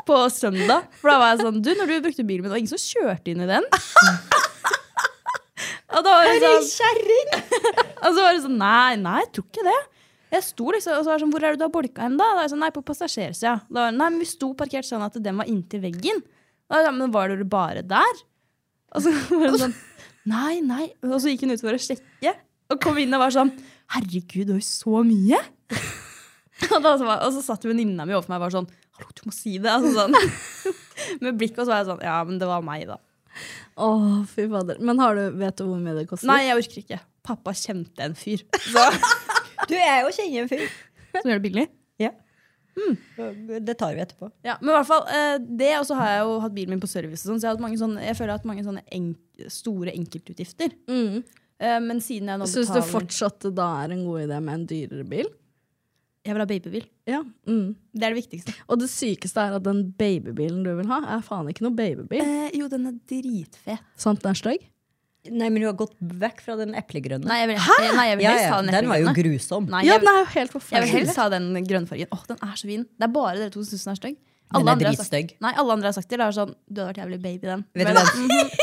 [0.06, 0.88] På søndag.
[1.02, 2.82] For da var jeg sånn Du, når du brukte bilen min, det var ingen som
[2.82, 3.66] kjørte inn i den?
[5.92, 6.70] Og da var det sånn
[8.02, 9.80] Og så var det sånn Nei, nei, jeg tror ikke det.
[10.32, 12.14] Jeg sto liksom, og så var det sånn, Hvor er det du har bolka hen,
[12.20, 12.28] da?
[12.36, 13.56] da er jeg sånn, nei, på passasjersida.
[13.68, 16.22] Da var det, Nei, men vi sto parkert sånn at den var inntil veggen.
[16.68, 18.22] Da var jeg sånn, men var dere bare der?
[18.96, 19.76] Og så var det sånn
[20.32, 20.86] Nei, nei.
[21.08, 22.36] Og så gikk hun ut for å sjekke,
[22.72, 23.50] og kom inn og var sånn
[23.92, 25.42] Herregud, du har jo så mye!
[26.70, 29.08] Og, da, så var, og så satt venninna mi overfor meg og var sånn Hallo,
[29.18, 29.72] du må si det!
[29.72, 30.14] Altså, sånn.
[31.26, 33.00] Med blikk, og så var jeg sånn Ja, men det var meg, da.
[33.82, 33.88] Å,
[34.30, 34.78] fy fader.
[34.84, 36.30] Men har du, vet du hvor mye det koster?
[36.30, 37.00] Nei, jeg orker ikke.
[37.26, 38.86] Pappa kjente en fyr så,
[39.70, 40.68] Du, jeg jo kjenner en fyr.
[41.20, 41.68] som gjør det billig.
[42.02, 42.12] Ja.
[43.62, 44.32] Det tar vi etterpå.
[44.48, 46.82] Ja, men i hvert fall eh, det, og så har jeg jo hatt bilen min
[46.84, 48.66] på service, sånn, så jeg, har hatt mange sånne, jeg føler jeg har hatt mange
[48.66, 50.74] sånne enk store enkeltutgifter.
[50.90, 51.22] Mm.
[51.62, 54.56] Eh, men siden jeg nå Syns du fortsatt det da er en god idé med
[54.56, 55.30] en dyrere bil?
[56.22, 56.84] Jeg vil ha babybil.
[57.10, 57.20] Ja.
[57.50, 57.72] Mm.
[57.98, 58.54] Det er det viktigste.
[58.70, 62.22] Og det sykeste er at den babybilen du vil ha, er faen ikke noe babybil.
[62.22, 63.82] Eh, jo, den er dritfet.
[64.00, 64.68] Sant den er stygg?
[65.30, 67.28] Nei, men du har gått vekk fra den eplegrønne.
[67.30, 67.60] Nei, jeg vil,
[67.94, 69.68] nei, jeg vil helst ja, ha den den var jo grusom.
[69.70, 72.10] Nei, Ja, jeg, den er jo helt jeg vil helst ha den grønnfargen.
[72.16, 72.88] Åh, den er så fin.
[72.98, 74.18] Det er bare dere to som syns den er stygg.
[74.52, 75.36] Den er andre har sagt- dritstygg.
[75.46, 76.18] Nei, alle andre har sagt det.
[76.20, 77.66] Det er sånn, du hadde vært jævlig baby, den.
[77.78, 78.50] Vet du Men- hvem?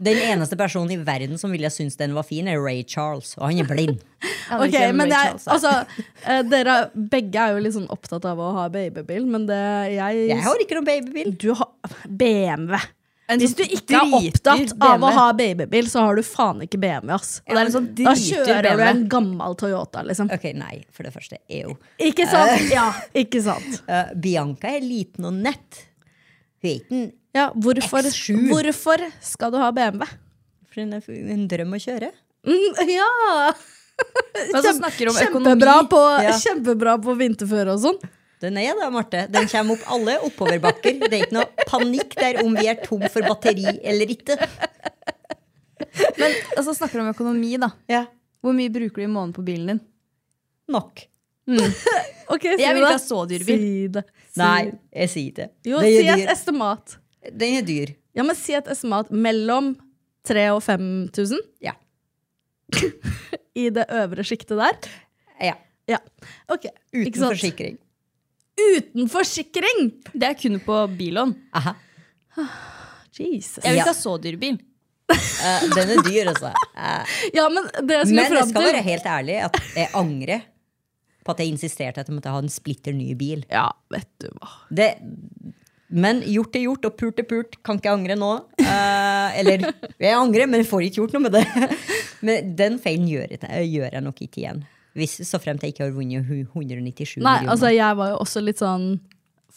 [0.00, 3.34] Den eneste personen i verden som ville synes den var fin, er Ray Charles.
[3.36, 4.00] Og han er blind.
[4.50, 5.70] Ok, men jeg, altså,
[6.26, 9.58] eh, dere begge er jo litt sånn opptatt av å ha babybil, men det
[9.94, 11.28] jeg Jeg har ikke noen babybil.
[11.38, 11.68] Du har
[12.08, 12.80] BMW.
[13.38, 16.80] Hvis sånn du ikke er opptatt av å ha babybil, så har du faen ikke
[16.82, 17.42] BMW, ass.
[17.46, 20.30] Er en sånn Da kjører kjører du en gammel Toyota, liksom.
[20.34, 21.76] Ok, nei, for det første EU.
[22.02, 22.66] Ikke sant?
[22.72, 23.82] Ja, ikke sant.
[23.90, 25.84] Uh, Bianca er liten og nett.
[26.62, 28.48] Hun er ikke en Ja, hvorfor, X7.
[28.50, 30.06] hvorfor skal du ha BMW?
[30.70, 30.94] for en,
[31.34, 32.10] en drøm å kjøre.
[32.46, 33.08] Mm, ja!
[34.50, 35.16] Kjempe, snakker om.
[35.18, 36.36] Kjempebra på, Ja.
[36.38, 37.98] kjempebra på vinterføre og sånn.
[38.40, 39.26] Den er det, Marte.
[39.32, 41.00] Den kommer opp alle oppoverbakker.
[41.02, 44.36] Det er ikke noe panikk der om vi er tom for batteri eller ikke.
[46.16, 47.70] Men altså, snakker du om økonomi, da.
[47.90, 48.06] Ja,
[48.40, 49.80] Hvor mye bruker du i måneden på bilen din?
[50.70, 51.02] nok.
[52.30, 53.58] Ok, si Jeg vil ikke ha så dyr bil.
[53.58, 54.02] Si det.
[54.30, 55.46] Si Nei, jeg sier det.
[55.66, 56.28] Jo, Den si et dyr.
[56.30, 56.92] estimat.
[57.42, 57.90] Den er dyr.
[58.14, 59.72] Ja, men si et estimat mellom
[60.30, 61.72] 3000 og 5000 Ja.
[63.58, 64.78] i det øvre sjiktet der.
[65.42, 65.56] ja.
[65.90, 65.98] Ja,
[66.46, 66.68] ok.
[66.94, 67.32] Ikke Uten sant?
[67.34, 67.78] forsikring.
[68.58, 69.86] Uten forsikring!
[70.12, 71.34] Det er kun på billån.
[71.56, 71.76] Aha.
[73.20, 73.60] Jesus.
[73.64, 74.58] Jeg vil ikke ha så dyr bil.
[75.10, 76.52] Uh, den er dyr, altså.
[76.76, 80.44] Uh, Ja, men det jeg men jeg skal til være helt ærlig at jeg angrer
[81.26, 83.42] på at jeg insisterte at jeg måtte ha en splitter ny bil.
[83.52, 84.52] Ja, vet du hva.
[84.72, 84.90] Det,
[85.90, 87.58] men gjort er gjort, og pult er pult.
[87.66, 88.30] Kan ikke angre nå.
[88.62, 89.66] Uh, eller
[89.98, 91.46] jeg angrer, men jeg får ikke gjort noe med det.
[92.20, 94.58] Men den feilen gjør gjør jeg nok ikke igjen.
[95.00, 97.50] Hvis, så fremt jeg ikke har vunnet hu- 197 Nei, millioner.
[97.56, 98.92] altså jeg var jo også litt sånn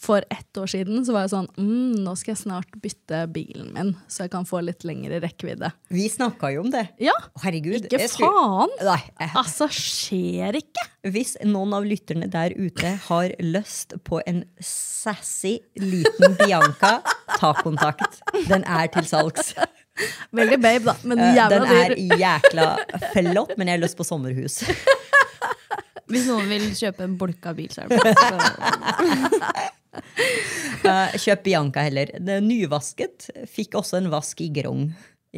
[0.04, 3.68] For ett år siden så var jeg sånn mm, Nå skal jeg snart bytte bilen
[3.76, 5.70] min, så jeg kan få litt lengre rekkevidde.
[5.94, 6.82] Vi snakka jo om det.
[7.00, 7.86] Ja, Herregud.
[7.86, 8.74] ikke skulle- faen!
[8.84, 10.84] Nei, jeg, Altså, skjer ikke!
[11.14, 16.96] Hvis noen av lytterne der ute har lyst på en sassy liten Bianca,
[17.38, 18.18] ta kontakt.
[18.50, 19.54] Den er til salgs.
[20.34, 21.94] Veldig babe, da, men jævla dyr.
[21.94, 22.68] Den er jækla
[23.14, 24.64] flott, men jeg har lyst på sommerhus.
[26.12, 29.70] Hvis noen vil kjøpe en bolka bil, så er det bare
[30.84, 32.10] Eh, Kjøp Bianca heller.
[32.18, 33.28] Den er nyvasket.
[33.48, 34.88] Fikk også en vask i grong.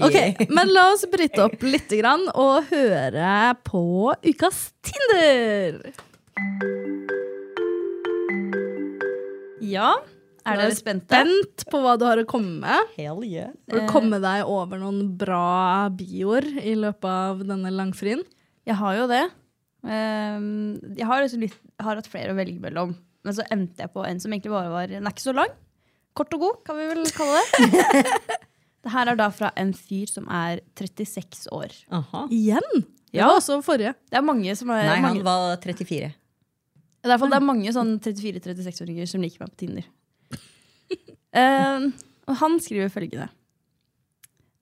[0.03, 3.85] Ok, Men la oss bryte opp litt grann og høre på
[4.27, 5.79] ukas Tinder.
[9.65, 9.95] Ja,
[10.47, 11.09] er dere spente?
[11.17, 12.93] Spent på hva du har å komme med.
[12.99, 13.55] Hell yeah.
[13.71, 18.23] Har du kommet deg over noen bra bioer i løpet av denne langfrien?
[18.69, 19.25] Jeg har jo det.
[19.87, 22.97] Ehm, jeg har, liksom litt, har hatt flere å velge mellom.
[23.27, 25.55] Men så endte jeg på en som egentlig bare var Den er ikke så lang.
[26.17, 27.73] Kort og god, kan vi vel kalle det.
[28.87, 31.75] det her er da fra en fyr som er 36 år.
[31.95, 32.27] Aha.
[32.33, 32.87] Igjen?
[33.13, 33.29] Ja.
[33.29, 33.95] var også forrige.
[34.11, 36.11] Det er mange som er Nei, mange, han var 34.
[37.07, 39.87] I hvert fall det er mange sånn 34-36-åringer som liker meg på Tinder.
[41.37, 41.93] Uh,
[42.31, 43.29] og han skriver følgende.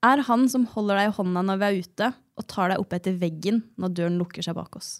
[0.05, 2.93] Er han som holder deg i hånda når vi er ute, og tar deg opp
[2.97, 4.99] etter veggen når døren lukker seg bak oss.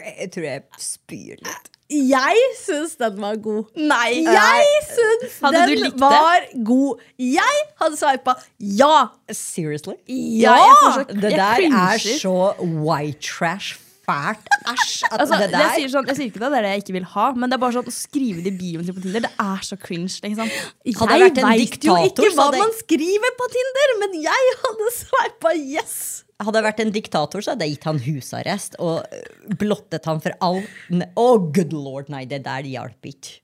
[0.00, 1.68] Jeg tror jeg spyr litt.
[1.90, 3.64] Jeg syns den var god.
[3.74, 4.20] Nei!
[4.22, 7.00] Jeg syns den var god.
[7.18, 8.36] Jeg hadde sveipa
[8.78, 9.08] ja!
[9.34, 9.96] Seriously?
[10.06, 10.54] Ja!
[10.94, 13.74] så- Det der er så white trash
[14.10, 14.48] fælt.
[14.60, 15.08] Æsj.
[15.10, 16.96] Altså, det jeg, der sier sånn, jeg sier ikke at det er det jeg ikke
[16.98, 19.26] vil ha, men det er bare sånn å skrive det i bioen sin på Tinder.
[19.26, 20.12] Det er så cringe.
[20.24, 20.50] Liksom.
[20.50, 26.00] Jeg Jeg veit jo ikke hva man skriver på Tinder, men jeg hadde sveipa yes!
[26.40, 30.22] Hadde jeg vært en diktator, så hadde jeg gitt han husarrest og øh, blottet han
[30.24, 33.36] for all Å, oh, good lord, nei, det der hjalp ikke.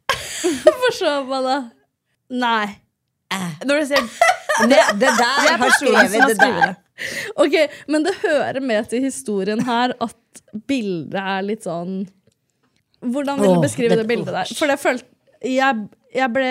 [0.64, 1.58] Før se på da.
[2.32, 2.66] Nei.
[3.66, 4.08] Når du ser
[4.70, 6.76] Det, det der er har skrevet det der.
[6.96, 7.08] Det.
[7.44, 7.56] Ok,
[7.92, 12.06] men det hører med til historien her at bildet er litt sånn
[13.04, 14.54] Hvordan vil du Åh, beskrive det- det bildet der?
[14.56, 15.04] For jeg følte
[15.44, 15.82] Jeg,
[16.16, 16.46] jeg ble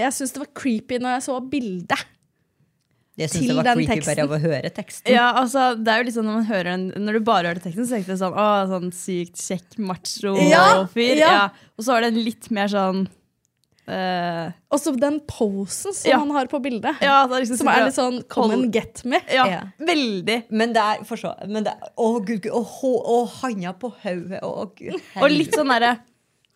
[0.00, 2.06] Jeg syntes det var creepy når jeg så bildet.
[3.20, 4.08] Jeg syns det var creepy teksten.
[4.16, 5.12] bare av å høre teksten.
[5.12, 7.60] Ja, altså, det er jo litt sånn Når man hører den Når du bare hører
[7.60, 11.16] teksten, så tenker du sånn Å, sånn sykt kjekk macho-fyr.
[11.20, 11.30] ja.
[11.36, 11.48] Ja.
[11.76, 13.04] Og så er det en litt mer sånn
[13.90, 16.18] eh, Og så den posen som Ja.
[16.22, 17.00] han har på bildet.
[17.02, 19.18] Ja, det er liksom Som er litt sånn come and get me.
[19.28, 19.60] Ja, Ja.
[19.80, 20.44] veldig.
[20.50, 24.40] Men det er forstå, men det er, Å, gud, gud, Og, hå- handa på hodet.
[24.42, 25.98] Og litt sånn derre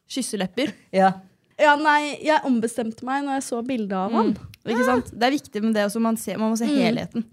[0.09, 0.73] kysselepper.
[0.93, 1.13] Ja.
[1.59, 4.33] Ja, nei, jeg ombestemte meg når jeg så bildet av han.
[4.67, 5.11] Ikke sant?
[5.13, 6.01] Det er viktig med det også.
[6.01, 7.25] Man, ser, man må se helheten.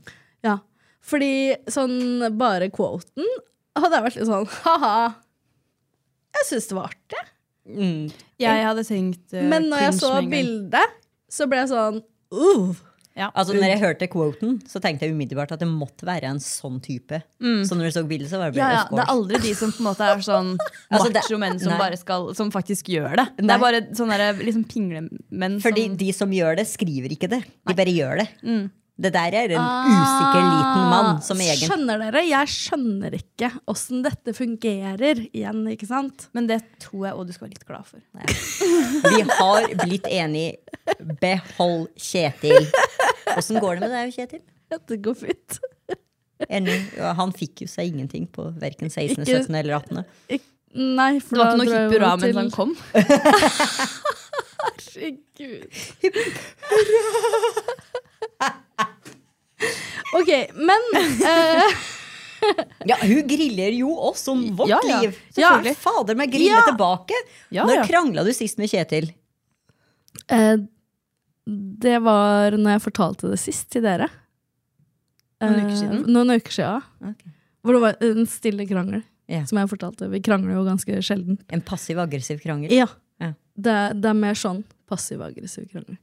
[0.44, 0.60] Ja,
[1.02, 3.26] fordi sånn bare quoten
[3.76, 5.16] hadde jeg vært litt sånn ha-ha.
[6.36, 7.24] Jeg syns det var artig.
[7.68, 8.08] Mm.
[8.42, 10.96] Jeg hadde tenkt uh, Men når jeg så bildet,
[11.32, 12.02] så ble jeg sånn
[12.34, 12.88] uh.
[13.12, 13.28] Ja.
[13.36, 16.78] Altså, når jeg hørte quoten, så tenkte jeg umiddelbart at det måtte være en sånn
[16.84, 17.20] type.
[17.68, 18.86] Så når jeg så bildet, så var det bare ja, ja.
[18.88, 20.54] det er aldri de som på en måte er sånn
[20.94, 23.26] Altså, macho menn som bare skal Som faktisk gjør det.
[23.42, 27.30] Det er bare sånne der, liksom pinglemenn Fordi som de som gjør det, skriver ikke
[27.36, 27.42] det.
[27.68, 28.30] De bare gjør det.
[28.48, 28.64] Mm.
[29.02, 31.64] Det der er en usikker liten mann som egen.
[31.72, 32.22] Skjønner dere?
[32.28, 36.28] Jeg skjønner ikke åssen dette fungerer igjen, ikke sant?
[36.38, 38.00] Men det tror jeg òg du skal være litt glad for.
[39.08, 40.60] Vi har blitt enige.
[41.24, 42.68] Behold Kjetil.
[43.38, 44.44] Åssen går det med deg, Kjetil?
[44.92, 45.60] Det går fint.
[46.50, 46.78] Enig.
[47.18, 49.56] Han fikk jo seg ingenting på verken 16., Ikke- 17.
[49.64, 50.06] eller 18.
[50.38, 50.42] Ik
[50.74, 52.72] Nei, for Det var da ikke noe hipp hurra mens han kom.
[54.96, 55.68] Herregud.
[60.18, 61.80] Ok, men eh,
[62.90, 65.18] Ja, hun griller jo oss om vårt Ja, ja, liv.
[65.36, 65.76] selvfølgelig.
[65.76, 66.64] Ja, fader meg grille Ja.
[66.68, 67.20] tilbake.
[67.54, 67.84] Ja, Når ja.
[67.88, 69.12] krangla du sist med Kjetil?
[70.28, 70.58] Eh,
[71.86, 74.10] det var når jeg fortalte det sist til dere.
[75.42, 76.02] Noen Eh, uker siden?
[76.14, 76.84] Noen uker siden.
[77.12, 77.24] Ok.
[77.64, 79.46] Hvor det var en stille krangel, Ja.
[79.46, 80.10] som jeg fortalte.
[80.10, 81.38] Vi krangler jo ganske sjelden.
[81.50, 82.72] En passiv-aggressiv krangel?
[82.74, 82.88] Ja.
[83.22, 83.34] Ja.
[83.56, 85.98] Det, det er mer sånn passiv-aggressiv krangel.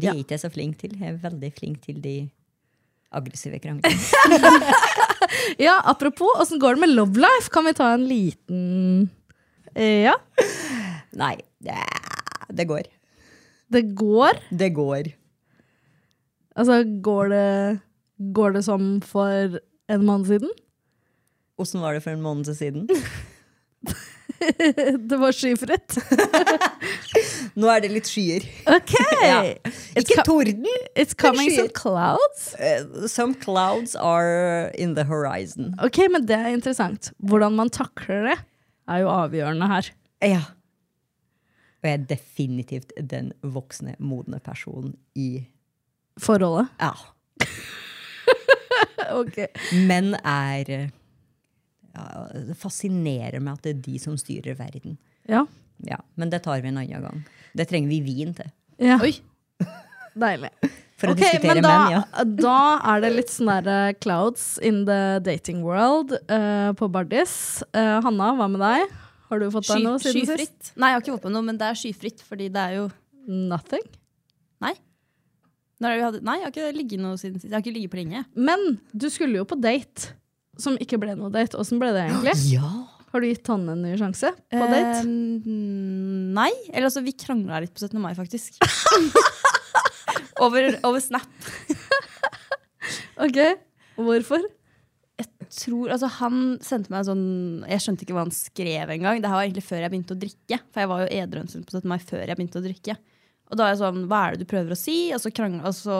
[0.00, 0.94] De er ikke jeg så flink til.
[0.98, 2.14] Jeg er veldig flink til de
[3.14, 3.94] aggressive kranglene.
[5.58, 7.48] Ja, apropos, åssen går det med Love Life?
[7.52, 9.08] Kan vi ta en liten
[9.74, 10.14] Ja,
[11.18, 11.76] Nei, det,
[12.54, 12.86] det går.
[13.72, 14.38] det går.
[14.50, 15.10] Det går.
[16.56, 17.46] Altså, går det
[18.34, 19.58] Går det som for
[19.90, 20.50] en måned siden?
[21.58, 22.86] Åssen var det for en måned siden?
[25.08, 25.96] Det var skyfritt.
[27.60, 28.46] Nå er det litt skyer.
[28.70, 28.94] Ok!
[29.24, 29.38] Ja.
[29.96, 30.66] Ikke torden.
[30.98, 32.50] It's coming some clouds.
[32.58, 35.72] Uh, Some clouds are in the horizon.
[35.82, 37.12] Ok, men det er interessant.
[37.18, 38.36] Hvordan man takler det,
[38.90, 39.88] er jo avgjørende her.
[40.24, 40.42] Ja.
[41.80, 45.46] Og jeg er definitivt den voksne, modne personen i
[46.20, 46.68] Forholdet.
[46.80, 46.92] Ja.
[49.14, 49.40] Ok.
[49.88, 50.84] Menn er eh,
[51.94, 52.06] ja,
[52.50, 54.98] Det fascinerer meg at det er de som styrer verden.
[55.30, 55.44] Ja.
[55.84, 57.22] Ja, Men det tar vi en annen gang.
[57.54, 58.50] Det trenger vi vin til.
[58.78, 58.98] ja.
[59.02, 59.16] Oi.
[60.14, 60.52] Deilig.
[60.94, 62.24] For å diskutere men da, menn, ja.
[62.38, 62.58] da
[62.92, 67.64] er det litt sånn derre clouds in the dating world uh, på Bardis.
[67.74, 68.94] Uh, Hanna, hva med deg?
[69.26, 70.30] Har du fått deg noe siden sist?
[70.30, 70.70] skyfritt.
[70.78, 72.86] Nei, jeg har ikke fått meg noe, men det er skyfritt, fordi det er jo
[73.24, 73.82] Nothing.
[75.82, 77.50] Når det vi hadde, Nei, jeg har ikke ligget noe siden sist.
[77.50, 78.22] Jeg har ikke ligget på lenge.
[78.36, 80.14] Men du skulle jo på date,
[80.60, 81.58] som ikke ble noe date.
[81.60, 82.36] Åssen ble det egentlig?
[82.56, 82.72] Ja.
[83.14, 85.04] Har du gitt han en ny sjanse på date?
[85.04, 85.50] Eh,
[86.34, 86.50] nei.
[86.72, 87.94] Eller altså, vi krangla litt på 17.
[88.02, 88.58] mai, faktisk.
[90.44, 91.30] over, over Snap.
[93.14, 93.38] Ok,
[93.94, 94.42] Hvorfor?
[95.14, 97.26] Jeg Tror, altså, han sendte meg en sånn
[97.70, 99.20] Jeg skjønte ikke hva han skrev engang.
[99.22, 100.58] Det var egentlig før jeg begynte å drikke.
[100.74, 101.86] For jeg var jo edru en stund på 17.
[101.92, 102.96] mai før jeg begynte å drikke.
[103.52, 104.96] Og da er jeg sånn, hva er det du prøver å si?
[105.14, 105.98] Og så krangla Og så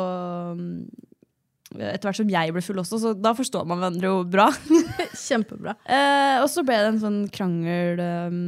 [1.75, 4.47] Etter hvert som jeg ble full også, så da forstår man hverandre jo bra.
[5.27, 5.75] Kjempebra.
[5.85, 8.39] Eh, og så ble det en sånn krangel um,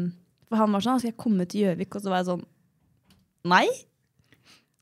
[0.46, 1.96] For han var sånn, skal jeg komme til Gjøvik?
[1.96, 2.44] Og så var jeg sånn,
[3.50, 3.64] nei.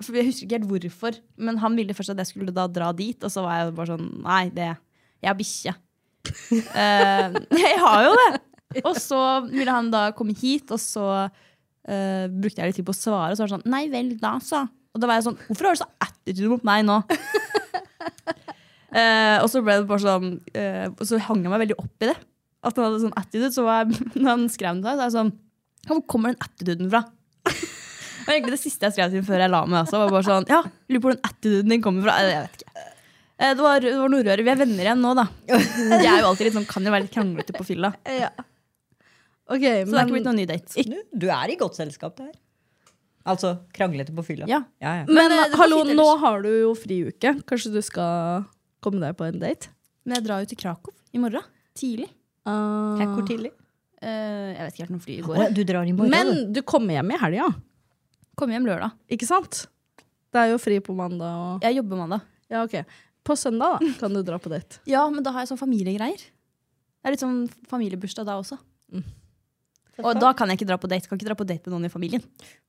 [0.03, 2.91] For jeg husker ikke helt hvorfor, men han ville først at jeg skulle da dra
[2.97, 3.17] dit.
[3.17, 4.75] Og så var jeg bare sånn, nei, det,
[5.23, 5.79] jeg har bikkje.
[6.55, 8.29] Eh, jeg har jo det!
[8.83, 12.95] Og så ville han da komme hit, og så eh, brukte jeg litt tid på
[12.95, 13.33] å svare.
[13.33, 14.65] Og så var det sånn, nei vel da, så.
[14.95, 17.01] Og da var jeg sånn, hvorfor har du så attitude mot meg nå?
[18.95, 22.05] Eh, og så ble det bare sånn eh, Og så hang jeg meg veldig opp
[22.07, 22.15] i det.
[22.63, 23.49] At han hadde sånn attitude.
[23.57, 25.33] Så var jeg, når han skrev det, så er jeg sånn
[25.89, 27.01] Hvor kommer den attituden fra?
[27.49, 29.81] Det var egentlig det siste jeg skrev til før jeg la meg.
[29.83, 32.15] Også, var bare sånn, ja, Lurer på hvor den attituden din kommer fra.
[32.23, 32.87] Jeg vet ikke.
[33.35, 34.45] Eh, Det var, det var noe rør.
[34.47, 35.27] Vi er venner igjen nå, da.
[35.51, 37.91] Jeg er jo alltid litt sånn, kan jo være litt kranglete på fylla.
[38.07, 38.31] Ja.
[39.51, 40.87] Okay, Så det er ikke blitt noen ny date.
[40.89, 42.31] Du, du er i godt selskap der.
[43.25, 44.49] Altså kranglete på fylla.
[44.51, 44.61] Ja.
[44.83, 45.05] Ja, ja.
[45.09, 47.35] men Men, eh, det hallo, fint nå har du jo friuke.
[47.49, 48.45] Kanskje du skal
[48.85, 49.73] komme deg på en date?
[50.05, 51.45] Men jeg drar jo til Krakow i morgen.
[51.75, 52.11] Tidlig.
[52.45, 53.55] Uh, Hvor tidlig?
[54.05, 55.55] Uh, jeg vet ikke helt når flyet går.
[55.57, 56.13] du drar i morgen.
[56.13, 57.49] Men du kommer hjem i helga,
[58.35, 58.91] Kom hjem lørdag.
[59.09, 59.69] ikke sant?
[60.35, 62.25] Det er jo fri på mandag og Jeg jobber mandag.
[62.51, 62.83] Ja, ok.
[63.25, 64.83] På søndag da, kan du dra på date.
[64.91, 66.19] Ja, men da har jeg sånn familiegreier.
[66.19, 68.59] Det er litt sånn familiebursdag da også.
[70.03, 71.09] Og da kan jeg ikke dra på date.
[71.11, 72.25] Kan ikke dra på date med noen i familien.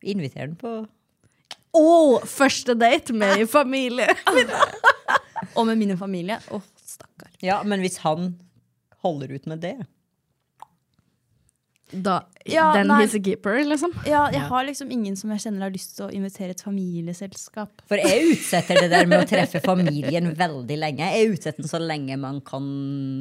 [0.06, 0.78] Inviter den på
[1.76, 1.88] Å,
[2.30, 4.08] første date med i familie!
[5.58, 6.38] Og med min familie.
[6.52, 7.34] Å, stakkar.
[7.44, 8.34] Ja, men hvis han
[9.04, 9.76] holder ut med det
[11.94, 13.04] Da, Ja, den nei.
[13.04, 13.92] he's a keeper, liksom.
[14.10, 17.84] Ja, jeg har liksom ingen som jeg kjenner har lyst til å invitere et familieselskap.
[17.88, 21.12] For jeg utsetter det der med å treffe familien veldig lenge.
[21.14, 22.66] Jeg utsetter den så lenge man kan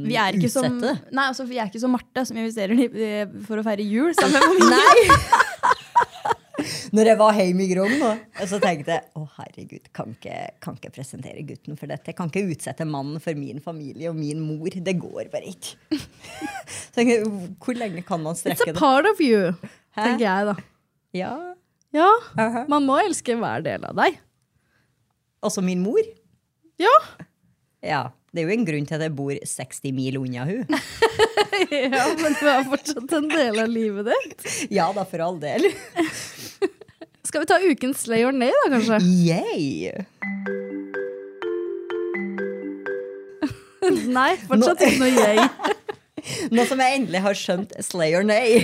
[0.09, 1.12] Vi er ikke som, utsette det.
[1.16, 4.48] nei, altså, vi er ikke som Marte, som inviterer for å feire jul sammen med
[4.50, 4.79] familien.
[4.81, 5.43] Nei!
[6.94, 10.76] Når jeg var hjemme i Grong, og så tenkte jeg å herregud, kan ikke, kan
[10.78, 12.12] ikke presentere gutten for dette.
[12.12, 14.70] Jeg kan ikke utsette mannen for min familie og min mor.
[14.70, 15.74] Det går bare ikke.
[16.70, 18.74] Så tenkte jeg, Hvor lenge kan man strekke det?
[18.76, 19.52] It's a part of you,
[19.96, 20.04] Hæ?
[20.04, 20.57] tenker jeg da.
[21.14, 21.33] Ja,
[21.94, 22.09] Ja,
[22.42, 22.64] aha.
[22.70, 24.16] man må elske hver del av deg.
[25.46, 26.02] Også min mor?
[26.83, 26.94] Ja.
[27.85, 28.04] Ja.
[28.35, 30.64] Det er jo en grunn til at jeg bor 60 mil unna hun.
[31.70, 34.46] ja, men du er fortsatt en del av livet ditt.
[34.74, 35.68] Ja da, for all del.
[37.24, 38.98] Skal vi ta ukens slay or nay, da, kanskje?
[39.24, 40.04] Yay!
[44.16, 45.38] Nei, fortsatt ikke noe yay.
[46.54, 48.48] Nå som jeg endelig har skjønt slay or nay.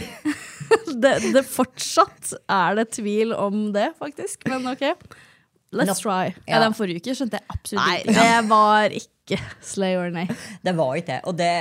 [0.70, 4.44] Det, det fortsatt er det tvil om det, faktisk.
[4.46, 4.84] Men ok,
[5.74, 6.30] let's try.
[6.46, 8.14] Ja, Den forrige uke skjønte jeg absolutt ingenting.
[8.20, 10.26] det var ikke ikke slay or nay.
[10.66, 11.20] Det var ikke det.
[11.30, 11.52] Og, det,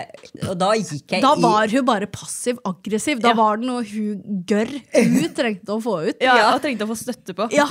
[0.48, 3.22] og da gikk jeg Da i var hun bare passiv-aggressiv.
[3.24, 6.20] Da var det noe hun gørr hun trengte å få ut.
[6.24, 7.50] Ja, og trengte å få støtte på.
[7.56, 7.70] Ja.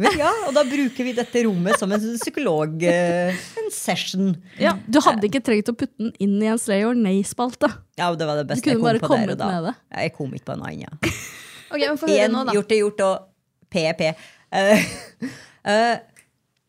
[0.00, 4.32] Men ja, og da bruker vi dette rommet som en psykolog eh, En session.
[4.60, 7.68] Ja, Du hadde ikke trengt å putte den inn i en slay or nay-spalte.
[8.00, 9.50] Ja, det var det beste jeg kunne kom bare på der kommet og da.
[9.50, 9.74] med det.
[9.92, 10.86] Ja, Jeg kom ikke på en annen.
[10.88, 11.12] Ja.
[11.72, 12.56] Ok, men Få høre nå, da.
[12.56, 14.02] gjort er gjort, og PEP.
[14.52, 14.82] Uh,
[15.72, 15.92] eh,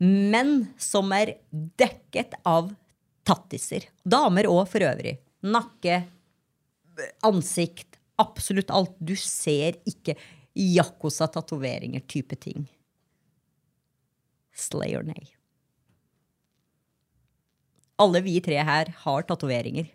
[0.01, 1.35] menn som er
[1.79, 2.71] dekket av
[3.27, 3.87] tattiser.
[4.03, 5.17] Damer òg, for øvrig.
[5.43, 6.03] Nakke,
[7.25, 8.95] ansikt, absolutt alt.
[8.99, 10.17] Du ser ikke
[10.53, 12.67] Yakuza, tatoveringer, type ting.
[14.53, 15.31] Slay or nay.
[18.01, 19.89] Alle vi tre her har tatoveringer.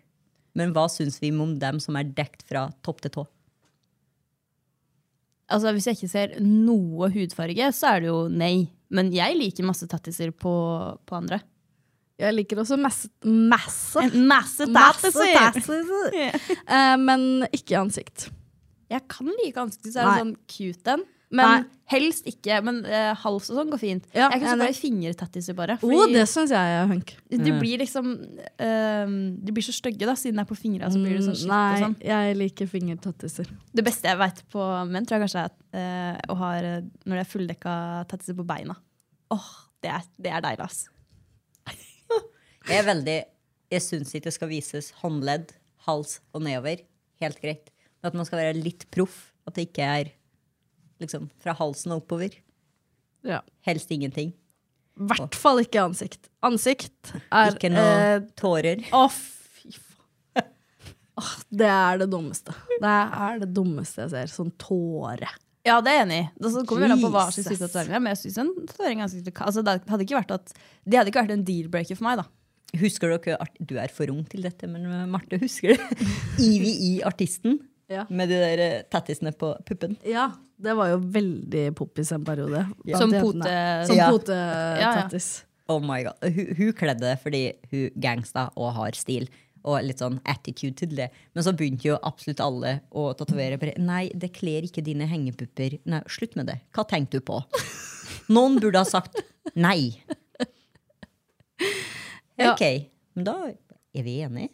[0.57, 3.25] Men hva syns vi om dem som er dekt fra topp til tå?
[5.49, 8.69] Altså, Hvis jeg ikke ser noe hudfarge, så er det jo nei.
[8.89, 10.51] Men jeg liker masse tattiser på,
[11.05, 11.41] på andre.
[12.19, 15.37] Jeg liker også masse Masse, Masse masse tattiser!
[15.37, 16.39] tattiser.
[16.75, 18.27] Eh, men ikke ansikt.
[18.89, 21.05] Jeg kan like ansiktet, så er det sånn cute en.
[21.29, 21.57] Men Nei.
[21.91, 22.55] helst ikke.
[22.65, 24.05] Men eh, hals og sånn går fint.
[24.15, 25.75] Ja, jeg kan så glad i fingertattiser, bare.
[25.77, 27.13] Å, det syns jeg er hunk.
[27.29, 28.09] de blir liksom
[28.57, 29.13] eh,
[29.45, 30.89] De blir så stygge, da, siden det er på fingra.
[30.89, 31.95] Så blir det sånn slitt og Mm, Nei, sånn.
[32.09, 33.51] jeg liker fingertattiser.
[33.77, 37.21] Det beste jeg veit på menn, tror jeg kanskje er uh, å ha når det
[37.21, 37.73] er fulldekka
[38.09, 38.77] tattiser på beina.
[39.33, 39.49] Åh,
[39.85, 40.87] det er, det er deilig, ass.
[42.69, 43.17] Jeg er veldig
[43.71, 45.53] Jeg syns ikke det skal vises håndledd,
[45.85, 46.81] hals og nedover.
[47.21, 47.69] Helt greit.
[48.01, 49.27] Men at man skal være litt proff.
[49.47, 50.09] At det ikke er
[51.01, 52.35] liksom fra halsen og oppover.
[53.27, 53.41] Ja.
[53.67, 54.31] Helst ingenting.
[54.99, 56.27] I hvert fall ikke ansikt.
[56.43, 58.81] Ansikt er Ikke noe eh, tårer.
[58.95, 60.49] Å, fy faen.
[61.19, 61.29] Åh,
[61.61, 62.55] det er det dummeste.
[62.79, 64.33] Det er det dummeste jeg ser.
[64.33, 65.29] Sånn tåre.
[65.67, 66.27] Ja, det er jeg enig i.
[66.39, 68.03] Det så kommer vel an på hva slags type tatovering det er.
[68.03, 70.53] Men jeg synes en tatovering er ganske altså, det, hadde ikke vært at,
[70.87, 72.27] det hadde ikke vært en deal-breaker for meg, da.
[72.79, 76.07] Husker dere art- Du er for ung til dette, men uh, Marte husker det.
[76.49, 77.59] IVI-artisten
[77.89, 78.05] Ja.
[78.09, 79.95] med de der uh, tattisene på puppen.
[80.07, 82.65] Ja, det var jo veldig poppis en periode.
[82.97, 83.87] Som Blant pote- jentene.
[83.87, 84.09] Som Ja.
[85.69, 86.17] Oh my god.
[86.23, 89.29] Hun, hun kledde det fordi hun gangsta og har stil.
[89.67, 91.09] Og litt sånn attitude til det.
[91.35, 93.59] Men så begynte jo absolutt alle å tatovere.
[93.77, 95.77] Nei, det kler ikke dine hengepupper.
[95.85, 96.61] Nei, Slutt med det.
[96.73, 97.41] Hva tenkte du på?
[98.33, 99.19] Noen burde ha sagt
[99.55, 100.01] nei.
[102.39, 102.63] Ok,
[103.17, 104.49] men da er vi enige.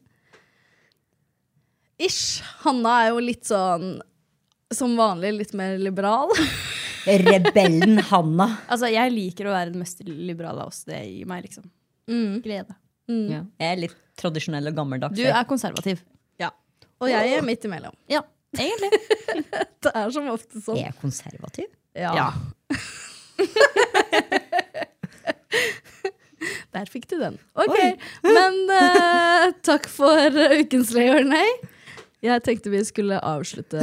[2.01, 2.41] Ish.
[2.65, 3.99] Hanna er jo litt sånn
[4.73, 6.32] som vanlig litt mer liberal.
[7.06, 8.47] Rebellen Hanna.
[8.67, 10.84] Altså, Jeg liker å være den mest liberale av oss.
[10.88, 11.69] Det gir meg liksom
[12.41, 12.75] glede.
[13.06, 13.43] Ja.
[13.62, 15.17] Jeg er litt tradisjonell og gammeldags.
[15.17, 16.01] Du er konservativ.
[16.41, 16.49] Ja.
[17.01, 17.93] Og jeg er midt imellom.
[18.10, 18.23] Ja,
[18.58, 18.89] egentlig.
[19.86, 20.80] Det er som ofte sånn.
[20.82, 21.69] Jeg er konservativ.
[21.93, 22.32] Ja.
[26.75, 27.38] Der fikk du den.
[27.56, 27.78] Ok,
[28.25, 31.54] Men uh, takk for ukens Lay or Nay.
[32.25, 33.81] Jeg tenkte vi skulle avslutte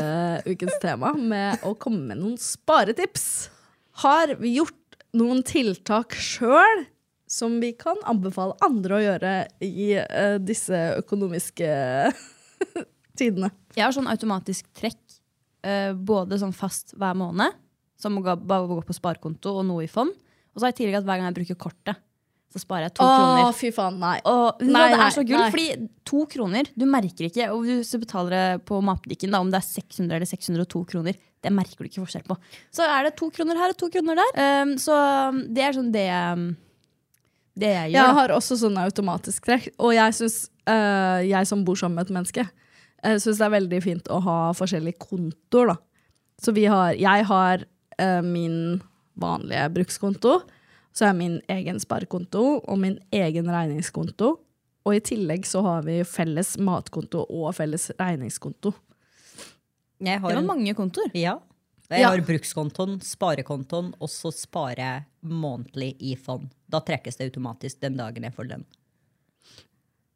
[0.48, 3.52] ukens tema med å komme med noen sparetips.
[4.02, 6.82] Har vi gjort noen tiltak sjøl
[7.30, 11.70] som vi kan anbefale andre å gjøre i uh, disse økonomiske
[13.20, 13.52] tidene?
[13.76, 14.98] Jeg har sånn automatisk trekk,
[15.62, 17.54] uh, både sånn fast hver måned,
[18.00, 20.10] som bare gå på sparekonto og noe i fond.
[20.50, 22.02] Og så har jeg tidligere at hver gang jeg bruker kortet,
[22.52, 23.52] så sparer jeg to Å, kroner.
[23.56, 24.16] fy faen, nei.
[24.28, 25.50] Og Nei, ja, det er så gull, nei.
[25.54, 29.48] fordi to kroner, du merker ikke Og hvis du betaler det på matbutikken, da, om
[29.52, 32.36] det er 600 eller 602 kroner, det merker du ikke forskjell på.
[32.74, 34.36] Så er det to kroner her og to kroner der.
[34.62, 34.94] Um, så
[35.48, 36.44] det er sånn det, um,
[37.58, 37.98] det jeg gjør.
[37.98, 40.38] Jeg har også sånn automatisk trekk, og jeg syns
[41.26, 42.44] Jeg som bor sammen med et menneske,
[43.02, 45.76] uh, syns det er veldig fint å ha forskjellige kontoer, da.
[46.42, 47.64] Så vi har Jeg har
[47.98, 48.82] uh, min
[49.18, 50.38] vanlige brukskonto,
[50.92, 54.32] så har jeg min egen sparekonto og min egen regningskonto.
[54.84, 58.72] Og i tillegg så har vi felles matkonto og felles regningskonto.
[60.02, 61.10] Jeg Det var en, mange kontoer.
[61.14, 61.38] ja.
[61.92, 62.08] Jeg Ja.
[62.08, 66.48] har brukskontoen, sparekontoen, og så sparer jeg månedlig i fond.
[66.70, 68.64] Da trekkes det automatisk den dagen jeg får lønn.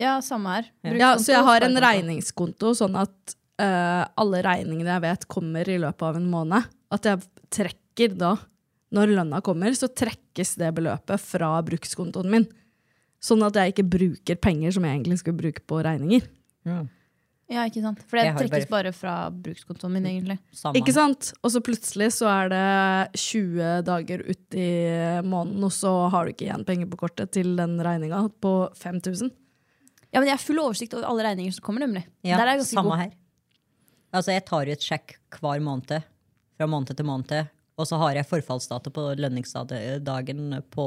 [0.01, 0.71] Ja, samme her.
[0.97, 5.79] Ja, så jeg har en regningskonto, sånn at uh, alle regningene jeg vet kommer i
[5.81, 6.65] løpet av en måned.
[6.93, 8.35] At jeg trekker da,
[8.97, 12.47] når lønna kommer, så trekkes det beløpet fra brukskontoen min.
[13.23, 16.27] Sånn at jeg ikke bruker penger som jeg egentlig skulle bruke på regninger.
[17.47, 18.01] Ja, ikke sant?
[18.11, 20.37] For det trekkes bare fra brukskontoen min, egentlig.
[20.57, 20.81] Samme.
[20.81, 21.29] Ikke sant?
[21.47, 24.67] Og så plutselig så er det 20 dager ut i
[25.23, 29.31] måneden, og så har du ikke igjen penger på kortet til den regninga på 5000.
[30.11, 32.03] Ja, men Jeg har full oversikt over alle regninger som kommer, nemlig.
[32.27, 33.05] Ja, Der er jeg samme god.
[33.05, 33.15] her.
[34.17, 36.03] Altså, jeg tar jo et sjekk hver måned,
[36.57, 37.49] fra måned til måned,
[37.79, 40.87] og så har jeg forfallsdato på lønningsdagen på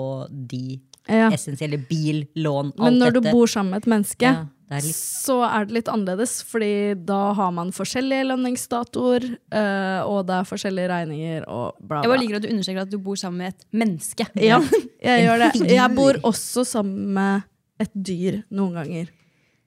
[0.50, 0.80] de
[1.10, 1.30] Ja.
[1.34, 4.94] essensielle bil, lån, alt Men når du bor sammen med et menneske, Ja, er litt-
[4.96, 6.44] så er det litt annerledes.
[6.44, 12.10] Fordi da har man forskjellige lønningsdatoer, øh, og det er forskjellige regninger og bla, Jeg
[12.10, 12.16] bla.
[12.16, 14.28] bare liker at du understreker at du bor sammen med et menneske.
[14.38, 14.60] Ja,
[15.02, 15.70] jeg gjør det.
[15.72, 17.44] Jeg bor også sammen med
[17.80, 19.08] et dyr noen ganger.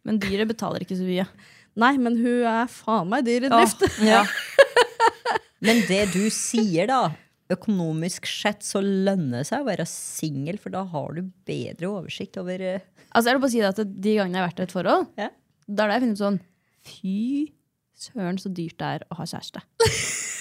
[0.05, 1.27] Men dyret betaler ikke så mye.
[1.75, 3.83] Nei, men hun er faen meg dyr i drift.
[4.05, 4.23] Ja.
[5.63, 7.03] Men det du sier, da
[7.53, 12.39] Økonomisk sett så lønner det seg å være singel, for da har du bedre oversikt
[12.41, 14.73] over eh, Altså jeg vil bare si at De gangene jeg har vært i et
[14.73, 15.27] forhold, Ja.
[15.69, 16.39] da har jeg funnet ut sånn
[16.87, 17.17] Fy
[18.03, 19.61] søren, så dyrt det er å ha kjæreste.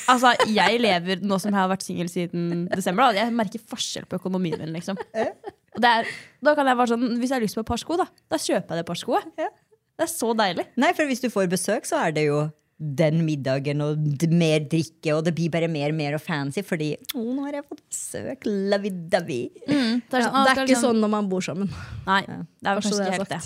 [0.09, 3.11] altså, Jeg lever nå som jeg har vært singel siden desember.
[3.11, 3.19] Da.
[3.27, 4.71] Jeg merker forskjell på økonomien min.
[4.73, 4.97] liksom.
[4.97, 6.07] Og er,
[6.41, 8.39] da kan jeg bare sånn, Hvis jeg har lyst på et par sko, da, da
[8.41, 9.29] kjøper jeg det par skoet.
[9.37, 10.65] Det er så deilig.
[10.81, 12.39] Nei, for hvis du får besøk, så er det jo
[12.81, 13.97] den middagen og
[14.33, 17.53] mer drikke, og det blir bare mer og mer og fancy fordi å, nå har
[17.59, 18.39] jeg fått besøk.
[18.71, 19.43] Lovey-dovey.
[19.61, 21.69] Det er, sånn, det er ikke liksom- sånn når man bor sammen.
[22.07, 23.41] Nei, det er vel kanskje ikke helt det.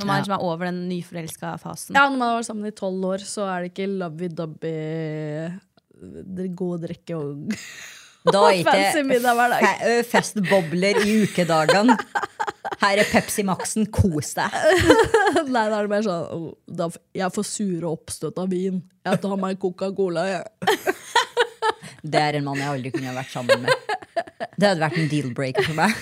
[0.00, 1.94] Når man liksom er over den nyforelska fasen.
[1.94, 5.60] Ja, når man har vært sammen i tolv år, så er det ikke lovey-dovey
[6.56, 7.52] god drikke og
[8.28, 11.96] Da er ikke festbobler i ukedagene.
[12.82, 14.54] Her er Pepsi Max-en, kos deg.
[15.54, 18.80] Nei, da er det mer sånn da, Jeg får sure oppstøt av vin.
[19.06, 20.44] Jeg tar meg Coca-Cola, jeg.
[22.12, 23.90] Det er en mann jeg aldri kunne vært sammen med.
[24.58, 25.92] Det hadde vært en deal-breaker for meg.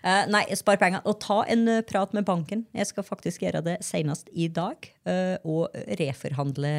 [0.00, 1.04] Uh, nei, spar penger.
[1.04, 2.64] Og ta en uh, prat med banken.
[2.72, 4.88] Jeg skal faktisk gjøre det senest i dag.
[5.04, 6.72] Uh, og reforhandle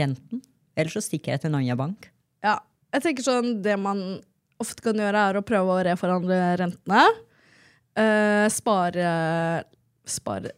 [0.00, 0.40] renten.
[0.78, 2.10] Ellers så stikker jeg til en annen bank.
[2.46, 2.60] Ja,
[2.94, 4.20] jeg tenker sånn Det man
[4.62, 7.06] ofte kan gjøre, er å prøve å reforhandle rentene.
[7.98, 9.08] Uh, spare
[10.08, 10.54] Spare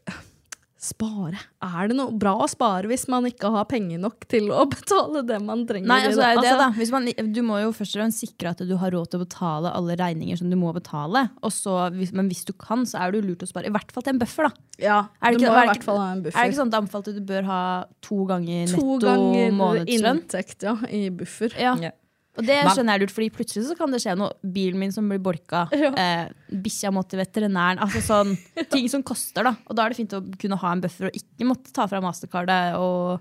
[0.81, 1.37] Spare?
[1.61, 5.21] Er det noe bra å spare hvis man ikke har penger nok til å betale
[5.29, 5.91] det man trenger?
[5.91, 6.69] Nei, altså, det er jo det, Altså, da.
[6.79, 9.27] Hvis man, du må jo først og fremst sikre at du har råd til å
[9.27, 11.27] betale alle regninger som du må betale.
[11.45, 13.69] Og så, hvis, men hvis du kan, så er det jo lurt å spare.
[13.69, 14.67] I hvert fall til en buffer, da.
[14.81, 16.39] Ja, Er det du ikke- må det, i hvert fall ha en buffer.
[16.41, 17.61] Er det ikke sånn at det anbefalte du bør ha
[18.09, 20.23] to ganger To ganger månedslønn?
[20.25, 21.53] inntekt ja, i buffer.
[21.61, 21.77] Ja.
[21.77, 21.93] Ja.
[22.39, 24.31] Og det skjønner jeg lurt, fordi plutselig så kan det skje noe.
[24.55, 25.91] Bilen min som blir bolka, Ja.
[25.99, 27.81] eh, bikkja må til veterinæren.
[27.83, 28.37] Altså sånn,
[28.73, 29.57] ting som koster, da.
[29.67, 32.01] Og da er det fint å kunne ha en buffer og ikke måtte ta fra
[32.05, 33.21] mastercardet og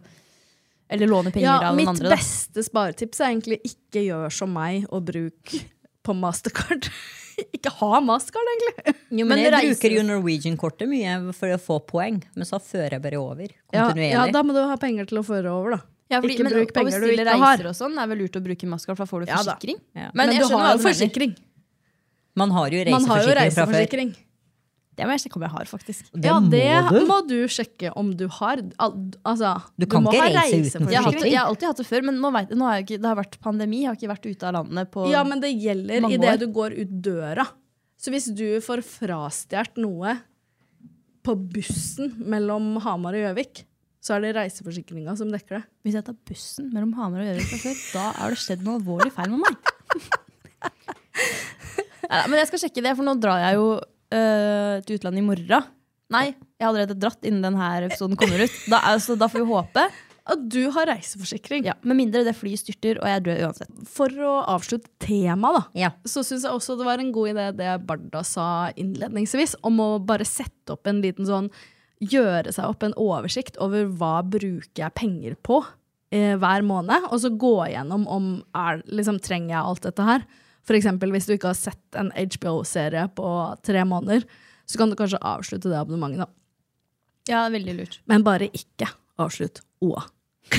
[0.90, 2.10] Eller låne penger Ja, av noen andre.
[2.10, 5.52] Mitt beste sparetips er egentlig ikke gjør som meg og bruk
[6.06, 6.88] på mastercard.
[7.56, 8.96] ikke ha mastercard, egentlig.
[9.10, 12.22] Jo, men, Men jeg reiser- bruker jo Norwegian-kortet mye for å få poeng.
[12.36, 14.12] Men så fører jeg bare over Ja, kontinuerlig.
[14.16, 15.82] ja, da må du ha penger til å føre over, da.
[16.10, 17.68] Ja, fordi, ikke men bruk penger du ikke har.
[17.70, 19.78] og sånn er vel lurt å bruke maskar, for da får du forsikring.
[19.94, 20.08] Ja.
[20.18, 21.36] Men, men du har jo forsikring.
[22.40, 24.26] Man har jo Man har jo reiseforsikring fra før.
[25.00, 26.08] Det må jeg sjekke om jeg har, faktisk.
[26.12, 26.98] Det ja, må det du.
[27.08, 28.60] må du sjekke om du har.
[28.84, 30.92] Al altså, Du kan du ikke ha reise uten reiseforsikring.
[30.92, 31.32] Jeg har, hatt, Forsikring?
[31.32, 33.20] jeg har alltid hatt det før, men nå vet, nå har jeg ikke, det har
[33.22, 33.80] vært pandemi.
[33.86, 35.16] Jeg har ikke vært ute av landet på mange år.
[35.16, 37.48] Ja, men det gjelder idet du går ut døra.
[38.00, 40.18] Så hvis du får frastjålet noe
[41.24, 43.64] på bussen mellom Hamar og Gjøvik,
[44.00, 45.64] så er det reiseforsikringa som dekker det.
[45.84, 48.78] Hvis jeg tar bussen mellom Hamar og Gjøvik fra før, da er det skjedd noe
[48.80, 49.56] alvorlig feil med meg.
[52.10, 55.26] Neida, men jeg skal sjekke det, for nå drar jeg jo øh, til utlandet i
[55.28, 55.68] morgen.
[56.10, 56.28] Nei,
[56.58, 58.56] jeg har allerede dratt innen denne episoden kommer ut.
[58.72, 59.84] Da, altså, da får vi håpe.
[60.30, 61.66] At du har reiseforsikring.
[61.70, 63.70] Ja, Med mindre det flyet styrter, og jeg dør uansett.
[63.90, 65.92] For å avslutte temaet, da, Ja.
[66.06, 68.48] så syns jeg også det var en god idé det Barda sa
[68.78, 71.50] innledningsvis, om å bare sette opp en liten sånn
[72.00, 75.60] Gjøre seg opp en oversikt over hva bruker jeg penger på
[76.16, 80.24] eh, hver måned, og så gå igjennom om er, liksom, trenger jeg alt dette her.
[80.70, 83.30] Eksempel hvis du ikke har sett en HBO-serie på
[83.66, 84.22] tre måneder,
[84.70, 86.28] så kan du kanskje avslutte det abonnementet.
[86.28, 86.30] da.
[87.30, 88.00] Ja, veldig lurt.
[88.06, 88.88] Men bare ikke
[89.18, 90.04] avslutt OA.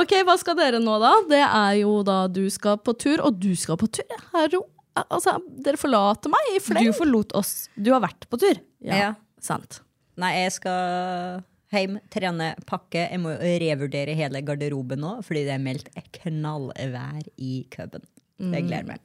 [0.00, 1.12] ok, hva skal dere nå, da?
[1.30, 4.18] Det er jo da du skal på tur, og du skal på tur.
[4.34, 4.58] Her.
[5.02, 5.32] Altså,
[5.64, 6.86] dere forlater meg i fleng.
[6.86, 7.68] Du forlot oss.
[7.74, 8.56] Du har vært på tur.
[8.84, 9.10] Ja, Ja.
[9.40, 9.80] sant.
[10.16, 11.42] Nei, jeg skal
[11.74, 13.08] hjem, trene, pakke.
[13.10, 15.88] Jeg må revurdere hele garderoben nå, fordi det er meldt
[16.20, 18.02] knallvær i Køben.
[18.38, 19.00] Det gleder meg.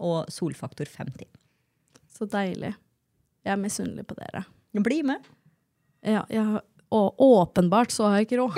[0.00, 1.26] Og solfaktor 50.
[2.12, 2.74] Så deilig.
[3.44, 4.44] Jeg er misunnelig på dere.
[4.76, 5.18] Bli med.
[6.04, 6.60] Ja, jeg,
[6.92, 8.54] og åpenbart så har jeg ikke råd.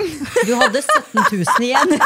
[0.47, 1.99] Du hadde 17 000 igjen.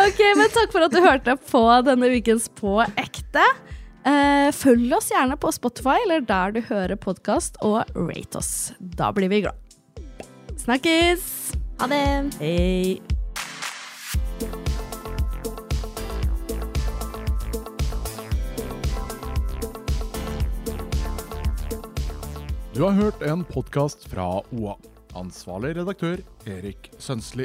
[0.00, 3.44] Ok, men Takk for at du hørte på denne ukens På ekte.
[4.06, 8.72] Eh, følg oss gjerne på Spotify eller der du hører podkast, og rate oss.
[8.80, 9.56] Da blir vi glad.
[10.60, 11.52] Snakkes!
[11.80, 12.04] Ha det!
[12.40, 13.00] Hei.
[22.74, 24.26] Du har hørt en podkast fra
[24.56, 24.76] OA.
[25.18, 27.44] Ansvarlig redaktør Erik Sønsli.